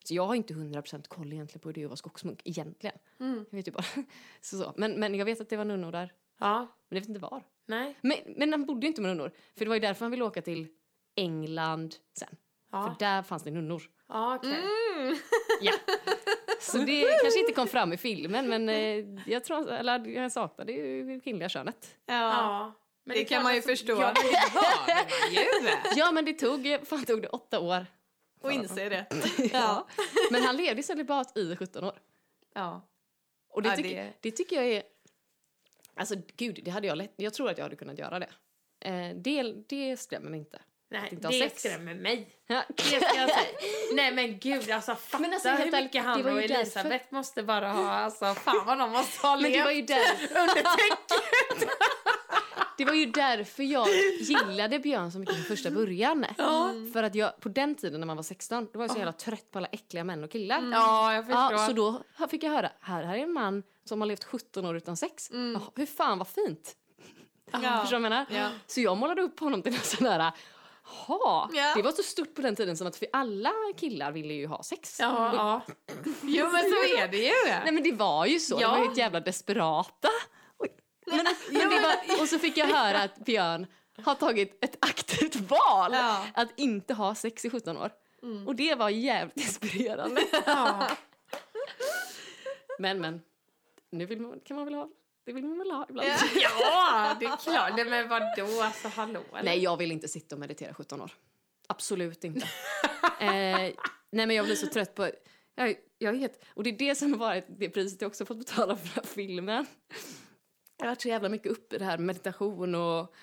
[0.04, 2.96] Så jag har inte 100% koll egentligen på hur det är att vara skogsmunk egentligen.
[3.20, 3.46] Mm.
[3.50, 3.86] Jag vet ju bara.
[4.42, 4.74] så, så.
[4.78, 6.14] Men, men jag vet att det var nunnor där.
[6.40, 7.44] Ja, Men jag vet inte var.
[7.66, 7.98] nej.
[8.02, 9.32] Men, men han bodde ju inte med nunnor.
[9.58, 10.68] För det var ju därför han ville åka till
[11.16, 12.36] England sen.
[12.72, 13.82] Ja, För där fanns det nunnor.
[14.08, 14.60] ja okej.
[15.00, 15.16] Mm.
[15.62, 15.74] Ja.
[16.60, 20.72] Så det kanske inte kom fram i filmen men eh, jag tror eller jag saknade
[20.72, 21.98] ju det kvinnliga könet.
[22.06, 22.14] Ja.
[22.14, 22.74] Ja.
[23.04, 23.94] Men Det är kan man ju förstå.
[24.02, 24.14] Ja,
[25.64, 25.94] det.
[25.96, 27.86] Ja men det tog, fan tog det åtta år.
[28.42, 29.06] Och inse det.
[29.54, 29.88] Ja.
[30.32, 32.00] Men han levde i celibat i 17 år.
[32.56, 32.88] Ja.
[33.50, 34.84] Och det, Ja, tycker, det- det tycker jag är,
[35.96, 38.30] alltså gud det hade jag lätt, jag tror att jag hade kunnat göra det.
[38.86, 40.60] Eh, det, det skrämmer mig inte.
[40.90, 41.60] Nej, inte det sex.
[41.64, 42.30] skrämmer mig.
[42.48, 42.64] Ja.
[42.76, 43.48] Det ska jag säga.
[43.94, 47.06] Nej men gud, alltså fatta Men alltså, hur mycket det han och ju därför- Elisabeth
[47.14, 50.12] måste bara ha, alltså fan vad de måste ha Men det levt var ju där,
[50.30, 51.70] under täcket.
[52.82, 53.88] Det var ju därför jag
[54.20, 56.26] gillade Björn så mycket från första början.
[56.94, 59.14] För att jag, på den tiden när man var 16, då var jag så jävla
[59.14, 60.70] trött på alla äckliga män och killar.
[60.72, 61.52] Ja, jag förstår.
[61.52, 64.66] Ja, så då fick jag höra, här, här är en man som har levt 17
[64.66, 65.30] år utan sex.
[65.34, 66.76] Jaha, hur fan vad fint.
[67.52, 67.60] Ja.
[67.82, 68.26] Förstår du vad jag menar?
[68.30, 68.50] Ja.
[68.68, 70.32] Så jag målade upp honom till en sån här,
[71.08, 71.74] ha, Ja.
[71.76, 74.64] det var så stort på den tiden som att för alla killar ville ju ha
[74.64, 74.98] sex.
[75.00, 75.62] Ja, ja.
[76.24, 77.32] Jo men så är det ju.
[77.64, 78.68] Nej men det var ju så, Ja.
[78.68, 80.08] de var ju helt jävla desperata.
[81.06, 83.68] Men, men var, och så fick jag höra att Björn
[84.04, 86.26] har tagit ett aktivt val Ja.
[86.34, 87.92] att inte ha sex i 17 år.
[88.48, 90.22] Och det var jävligt inspirerande.
[90.46, 90.88] Ja.
[92.80, 93.22] Men men,
[93.90, 94.90] nu vill man, kan man väl ha,
[95.26, 96.10] det vill man väl ha ibland.
[96.10, 96.18] Ja.
[96.60, 97.74] ja, det är klart.
[97.76, 99.44] Nej, men vadå, alltså hallå eller?
[99.44, 101.12] Nej jag vill inte sitta och meditera 17 år.
[101.68, 102.48] Absolut inte.
[103.20, 103.76] eh, nej
[104.12, 105.12] men jag blir så trött på,
[105.56, 108.38] jag, jag helt, och det är det som har varit det priset jag också fått
[108.38, 109.66] betala för den här filmen.
[110.82, 113.16] Jag har varit så jävla mycket uppe i det här med meditation och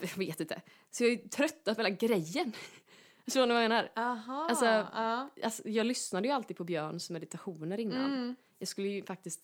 [0.00, 0.62] jag vet inte.
[0.90, 2.52] Så jag är tröttnat på hela grejen.
[3.24, 3.92] Förstår ni vad jag menar?
[3.96, 4.46] Aha.
[4.48, 5.30] Alltså, ja.
[5.42, 8.12] Alltså, jag lyssnade ju alltid på Björns meditationer innan.
[8.12, 8.36] Mm.
[8.58, 9.40] Jag skulle ju faktiskt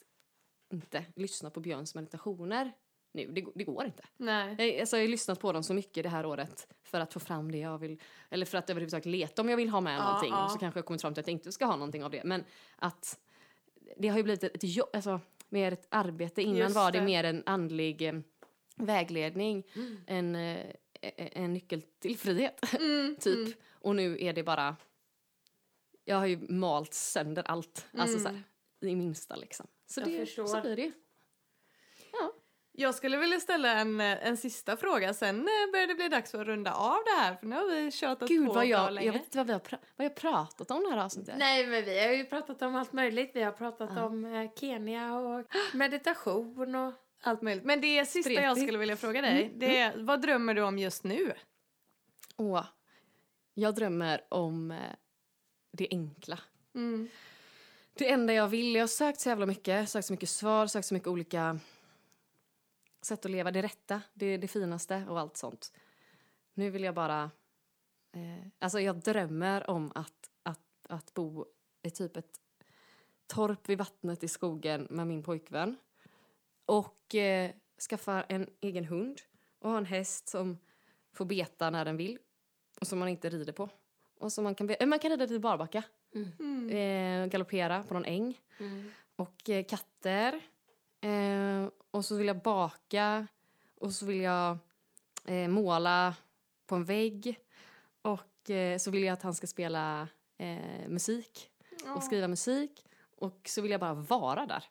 [0.72, 2.72] inte lyssna på Björns meditationer
[3.12, 3.26] nu.
[3.32, 4.03] Det, det går inte.
[4.16, 4.55] Nej.
[4.59, 7.20] Jag, alltså, jag har lyssnat på dem så mycket det här året för att få
[7.20, 8.00] fram det jag vill.
[8.30, 10.30] Eller för att överhuvudtaget leta om jag vill ha med Ja, någonting.
[10.30, 10.48] ja.
[10.48, 12.24] Så kanske jag kommit fram till att jag inte ska ha någonting av det.
[12.24, 12.44] Men
[12.76, 13.18] att
[13.96, 15.20] det har ju blivit ett jobb, alltså
[15.53, 16.42] mer ett arbete.
[16.42, 17.05] Innan Just var det, det.
[17.05, 18.14] mer en andlig eh,
[18.76, 19.64] vägledning.
[20.07, 20.66] En, eh,
[21.16, 22.61] en nyckel till frihet.
[22.80, 23.16] Mm.
[23.20, 23.38] typ.
[23.46, 23.53] Mm.
[23.72, 24.76] Och nu är det bara...
[26.05, 27.86] Jag har ju malt sönder allt.
[27.92, 28.42] Alltså så här,
[28.80, 29.66] i minsta liksom.
[29.86, 30.46] Så, Jag det, förstår.
[30.46, 30.92] så blir det.
[32.75, 35.14] Jag skulle vilja ställa en, eh, en sista fråga.
[35.14, 37.35] Sen eh, börjar det bli dags för att runda av det här.
[37.37, 39.07] För nu har vi tjatat Gud på vad jag, länge.
[39.07, 41.35] jag vet inte vad vi har, pra- vad jag har pratat om det här avsnittet.
[41.39, 43.31] Nej, men vi har ju pratat om allt möjligt.
[43.35, 44.05] Vi har pratat Ja.
[44.05, 45.45] om eh, Kenya och
[45.75, 46.93] meditation och...
[47.25, 47.64] Allt möjligt.
[47.64, 48.62] Men det sista jag Spretigt.
[48.66, 49.45] skulle vilja fråga dig.
[49.45, 51.33] Mm, Det är, vad drömmer du om just nu?
[52.37, 52.64] Åh,
[53.55, 54.75] jag drömmer om
[55.73, 56.39] det enkla.
[56.75, 57.09] Mm.
[57.95, 60.87] Det enda jag vill, jag har sökt så jävla mycket, sökt så mycket svar, sökt
[60.87, 61.59] så mycket olika
[63.03, 65.72] sätt att leva, det rätta, det, det finaste och allt sånt.
[66.55, 67.30] Nu vill jag bara,
[68.12, 71.46] eh, alltså jag drömmer om att, att, att bo
[71.82, 72.40] i typ ett
[73.26, 75.76] torp vid vattnet i skogen med min pojkvän.
[76.66, 77.50] Och eh,
[77.90, 79.20] skaffa en egen hund
[79.59, 80.59] och ha en häst som
[81.12, 82.18] får beta när den vill
[82.80, 83.68] och som man inte rider på.
[84.18, 85.82] Och som man kan, be- eh, man kan rida till barbacka
[86.38, 86.70] Mm.
[86.70, 88.40] eh, galoppera på någon äng.
[89.16, 90.40] Och eh, katter.
[91.03, 93.26] Eh, och så vill jag baka.
[93.80, 94.59] Och så vill jag
[95.26, 96.14] eh, måla
[96.66, 97.38] på en vägg.
[98.03, 101.50] Och eh, så vill jag att han ska spela eh, musik
[101.96, 102.86] och skriva musik.
[103.16, 104.64] Och så vill jag bara vara där.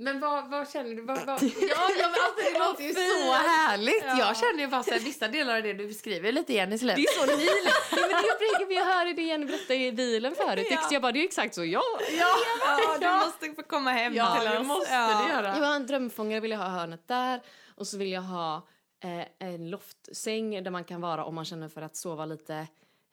[0.00, 1.02] Men vad, vad känner du?
[1.02, 1.42] Vad, vad...
[1.42, 1.50] Ja,
[1.98, 4.04] ja, men alltså, det låter ju så härligt.
[4.06, 4.18] Ja.
[4.18, 6.78] Jag känner ju bara så här, vissa delar av det du beskriver lite igen i
[6.78, 6.96] slutet.
[6.96, 7.44] Det är så ni...
[7.90, 10.66] ja, men jag, jag hörde det igen berätta i bilen förut.
[10.70, 10.88] Ja.
[10.90, 11.82] Jag bara, det är ju exakt så jag...
[12.18, 14.66] Ja, ja, du måste få komma hem Ja, till det oss.
[14.66, 15.22] måste ja.
[15.22, 15.58] du göra.
[15.58, 17.40] Jag har en drömfångare vill jag ha hörnet där.
[17.74, 18.68] Och så vill jag ha
[19.04, 22.66] eh, en loftsäng där man kan vara om man känner för att sova lite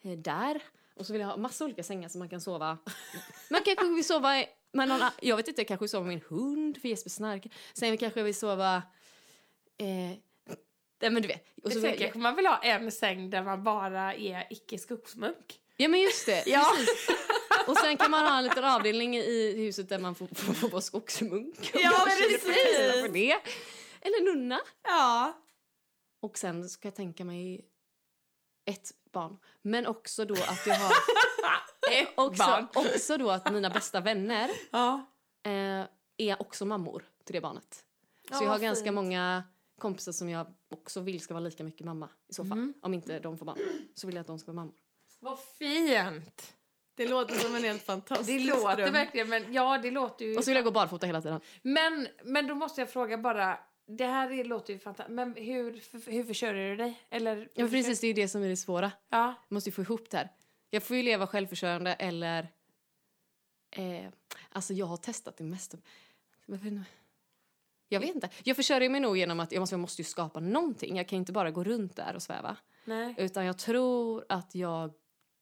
[0.04, 0.62] eh, där.
[0.96, 2.78] Och så vill jag ha massa olika sängar som man kan sova.
[3.50, 4.44] Man kanske vill sova
[4.76, 7.52] med någon, jag vet inte, jag kanske sova med min hund för Jesper snarkar.
[7.74, 8.76] Sen kanske jag vill sova...
[9.78, 10.18] Eh,
[11.02, 11.46] nej men du vet.
[11.64, 15.60] Och så Sen kanske man vill ha en säng där man bara är icke-skogsmunk.
[15.78, 16.44] ja men just det.
[16.48, 16.74] Ja.
[16.76, 17.10] Precis.
[17.68, 20.70] Och sen kan man ha en liten avdelning i huset där man får, får, får
[20.70, 21.72] vara skogsmunk.
[21.74, 22.42] Ja, precis.
[22.44, 23.42] för det.
[24.02, 24.60] Eller nunna.
[24.84, 25.42] Ja.
[26.22, 27.66] Och sen ska jag tänka mig
[28.66, 29.38] ett barn.
[29.62, 30.92] Men också då att jag har...
[31.92, 32.68] Ett också, barn.
[32.76, 35.06] också då att mina bästa vänner Ja.
[35.44, 35.86] eh,
[36.18, 37.74] är också mammor till det barnet.
[38.30, 38.96] Så Ja, jag har ganska fint.
[38.96, 39.44] många
[39.80, 42.58] kompisar som jag också vill ska vara lika mycket mamma i så fall.
[42.58, 42.74] Mm.
[42.82, 43.58] Om inte de får barn
[43.94, 44.76] så vill jag att de ska vara mammor.
[45.20, 46.54] Vad fint!
[46.96, 48.94] Det låter som en helt fantastisk Det låter dröm.
[48.94, 50.38] verkligen, men ja det låter ju...
[50.38, 51.40] Och så vill jag gå barfota hela tiden.
[51.62, 55.82] Men, men då måste jag fråga bara, det här är- låter ju fantastiskt, men hur,
[56.12, 57.00] hur försörjer du dig?
[57.10, 58.92] Eller, Ja precis, det är ju det som är det svåra.
[59.10, 59.26] Ja.
[59.48, 60.30] Jag måste ju få ihop det här.
[60.70, 62.48] Jag får ju leva självförsörjande eller...
[63.72, 64.08] Eh,
[64.50, 65.78] alltså jag har testat det mesta.
[67.90, 68.30] Jag vet inte.
[68.44, 70.98] Jag försörjer mig nog genom att jag måste, jag måste ju skapa någonting.
[70.98, 72.58] Jag kan inte bara gå runt där och sväva.
[72.86, 73.16] Nej.
[73.18, 74.94] Utan jag tror att jag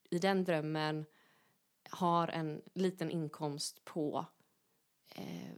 [0.10, 1.06] i den drömmen
[1.90, 4.26] har en liten inkomst på
[5.16, 5.54] eh,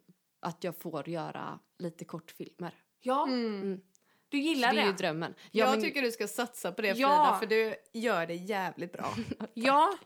[0.46, 2.74] att jag får göra lite kortfilmer.
[3.02, 3.62] Ja, Mm.
[3.62, 3.82] Mm.
[4.30, 4.88] Du gillar det är det?
[4.89, 5.34] ju drömmen.
[5.52, 7.38] Ja, jag men, tycker du ska satsa på det Frida, Ja.
[7.39, 9.14] för du gör det jävligt bra.
[9.54, 9.98] Ja,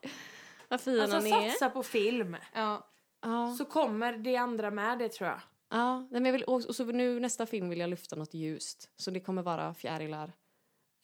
[0.67, 1.49] vad fina alltså ni är.
[1.49, 2.37] satsa på film.
[2.53, 2.85] ja.
[3.21, 5.39] Ja, Så kommer det andra med det tror jag.
[5.69, 6.07] ja.
[6.11, 8.89] Men jag vill, och, och så nu nästa film vill jag lyfta något ljust.
[8.95, 10.31] Så det kommer vara fjärilar.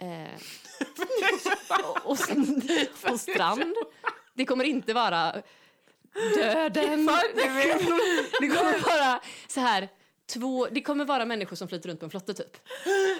[0.02, 0.40] Eh,
[2.04, 2.18] och, och,
[3.12, 3.76] och strand.
[4.34, 5.42] Det kommer inte vara
[6.36, 7.06] döden.
[8.40, 9.90] Det kommer vara så här
[10.34, 12.58] två, det kommer vara människor som flyter runt på en flotte typ.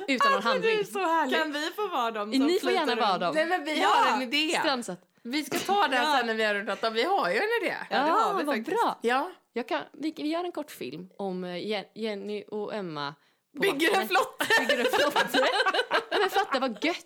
[0.08, 0.86] Utan någon handling.
[0.86, 1.38] så härligt.
[1.38, 3.36] Kan vi få vara dem Ni får gärna vara dem.
[3.36, 4.58] Nej men vi Ja, har en idé.
[4.60, 5.00] Strandsatt.
[5.24, 6.80] Vi ska ta den sen när vi har rundat.
[6.94, 7.76] Vi har ju en idé.
[7.90, 8.78] Ja, det har vi vad faktiskt.
[8.82, 9.00] bra.
[9.02, 9.32] Ja.
[9.54, 13.16] Jag kan, vi, vi gör en kortfilm om eh, Je- Jenny och Emma
[13.56, 14.46] på Bygger en flotte.
[14.60, 15.46] Bygger en flotte.
[16.20, 16.98] Men fatta vad gött!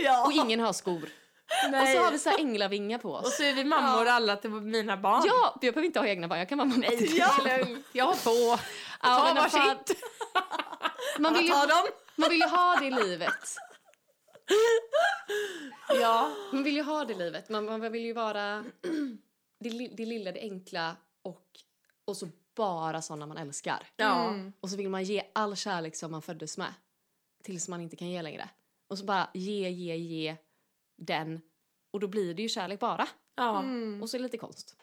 [0.00, 0.26] Ja.
[0.26, 1.08] Och ingen har skor.
[1.82, 3.36] Och så har vi så här änglavingar på Och oss.
[3.36, 5.22] så är vi mammor alla till mina barn.
[5.26, 7.32] Ja, jag behöver inte ha egna barn, jag kan vara mamma till Ja.
[7.92, 8.30] Jag har två.
[8.30, 8.56] Ja,
[9.00, 10.02] Ta fan, varsitt.
[11.18, 11.86] man, vill ju, dem.
[12.16, 13.56] man vill ju ha det livet.
[16.00, 16.30] Ja.
[16.52, 17.48] Man vill ju ha det livet.
[17.48, 18.64] Man, man vill ju vara
[19.60, 21.46] det, det lilla, det enkla och,
[22.04, 23.86] och så bara såna man älskar.
[23.96, 24.28] Ja.
[24.28, 24.52] Mm.
[24.60, 26.74] Och så vill man ge all kärlek som man föddes med.
[27.44, 28.48] Tills man inte kan ge längre.
[28.88, 30.36] Och så bara ge, ge, ge
[31.00, 31.40] den.
[31.92, 33.08] Och då blir det ju kärlek bara.
[33.36, 33.58] Ja.
[33.58, 34.02] Mm.
[34.02, 34.76] Och så lite konst.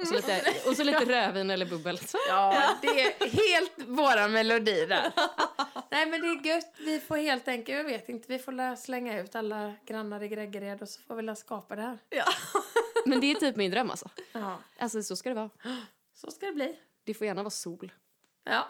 [0.00, 1.98] Och så lite, och så lite rödvin eller bubbel.
[1.98, 2.18] Så.
[2.28, 5.12] ja, det är helt våra melodi där.
[5.90, 6.74] Nej men det är gött.
[6.78, 10.82] Vi får helt enkelt, jag vet inte, vi får slänga ut alla grannar i Gräggered
[10.82, 11.98] och så får vi skapa det här.
[12.08, 12.24] Ja.
[13.06, 14.08] Men det är typ min dröm alltså.
[14.32, 14.58] Ja.
[14.78, 15.50] Alltså så ska det vara.
[16.16, 16.78] Så ska det bli.
[17.04, 17.92] Det får gärna vara sol.
[18.44, 18.68] Ja.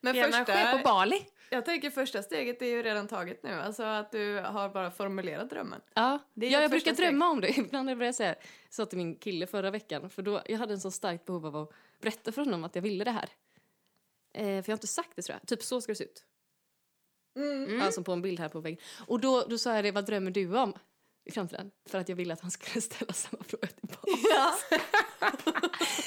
[0.00, 1.26] Men Gärna första, ske på Bali.
[1.50, 3.50] Jag tänker första steget är ju redan taget nu.
[3.52, 5.80] Alltså att du har bara formulerat drömmen.
[5.94, 7.48] Ja, Det är ja jag brukar drömma om det.
[7.58, 8.34] Ibland jag börjar säga,
[8.70, 11.56] sa till min kille förra veckan, för då, jag hade en så starkt behov av
[11.56, 13.28] att berätta för honom att jag ville det här.
[14.34, 15.48] Eh, för jag har inte sagt det tror jag.
[15.48, 16.24] Typ så ska det se ut.
[17.36, 17.82] Mm.
[17.82, 18.80] Alltså på en bild här på väggen.
[19.06, 20.74] Och då, då sa jag det, vad drömmer du om
[21.24, 21.70] i framtiden?
[21.88, 24.10] För att jag ville att han skulle ställa samma fråga tillbaka.
[24.30, 24.54] Ja.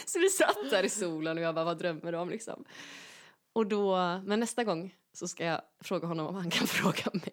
[0.06, 2.66] Så vi satt där i solen och jag bara, vad drömmer du om liksom?
[3.54, 7.32] Och då, men nästa gång så ska jag fråga honom om han kan fråga mig.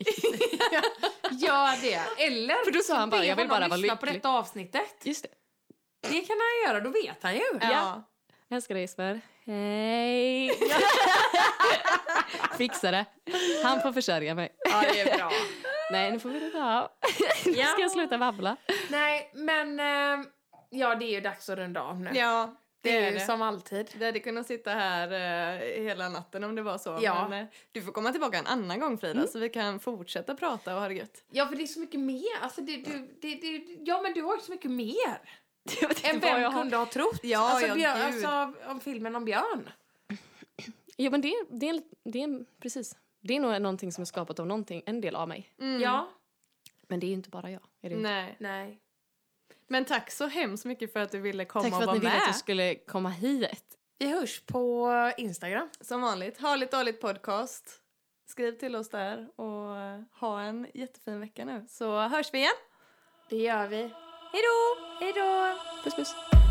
[1.30, 2.24] Gör det.
[2.26, 4.20] Eller För då sa han bara, jag vill bara vara lyssna på lycklig.
[4.20, 4.94] detta avsnittet.
[5.02, 5.28] Just det.
[6.08, 7.42] Det kan han göra, då vet han ju.
[7.60, 8.02] Ja.
[8.48, 9.20] Jag älskar dig Jesper.
[9.46, 10.50] Hej!
[12.58, 13.04] Fixa det.
[13.64, 14.48] Han får försörja mig.
[14.70, 15.30] Ja, det är bra.
[15.92, 16.88] Nej, nu får vi det bra.
[17.44, 17.66] Nu Ja.
[17.66, 18.56] ska jag sluta babbla.
[18.90, 20.26] Nej, men eh,
[20.70, 22.10] ja, det är ju dags att runda av nu.
[22.14, 22.54] ja,
[22.84, 23.24] det, det är är ju det.
[23.26, 23.90] som alltid.
[23.98, 26.98] Vi hade kunnat sitta här eh, hela natten om det var så.
[27.02, 27.28] Ja.
[27.28, 30.74] Men eh, du får komma tillbaka en annan gång Frida så vi kan fortsätta prata
[30.74, 31.24] och ha det gött.
[31.30, 32.38] Ja, för det är så mycket mer.
[32.42, 35.18] Alltså, det, du, det, det, ja, men du har ju så mycket mer
[36.02, 36.62] än vem jag har.
[36.62, 37.20] kunde ha trott.
[37.22, 39.70] Ja, alltså, ja, björn, alltså, om filmen om Björn.
[40.96, 42.96] Ja, men det, det, är, det är precis.
[43.20, 45.50] Det är nog någonting som är skapat av någonting, en del av mig.
[45.60, 45.80] Mm.
[45.82, 46.08] Ja,
[46.88, 47.62] Men det är ju inte bara jag.
[47.82, 48.36] Är det inte?
[48.38, 48.80] Nej.
[49.68, 51.94] Men tack så hemskt mycket för att du ville komma Tack för och att vara
[51.94, 52.18] ni ville med.
[52.22, 53.64] att jag skulle komma hit.
[53.98, 55.68] Vi hörs på Instagram.
[55.80, 57.80] Som vanligt, Harligt Dåligt Podcast.
[58.28, 59.74] Skriv till oss där och
[60.20, 61.66] ha en jättefin vecka nu.
[61.68, 62.52] Så hörs vi igen.
[63.30, 63.76] Det gör vi.
[64.32, 64.84] Hej då!
[65.00, 65.58] Hej då!
[65.84, 66.43] Puss puss.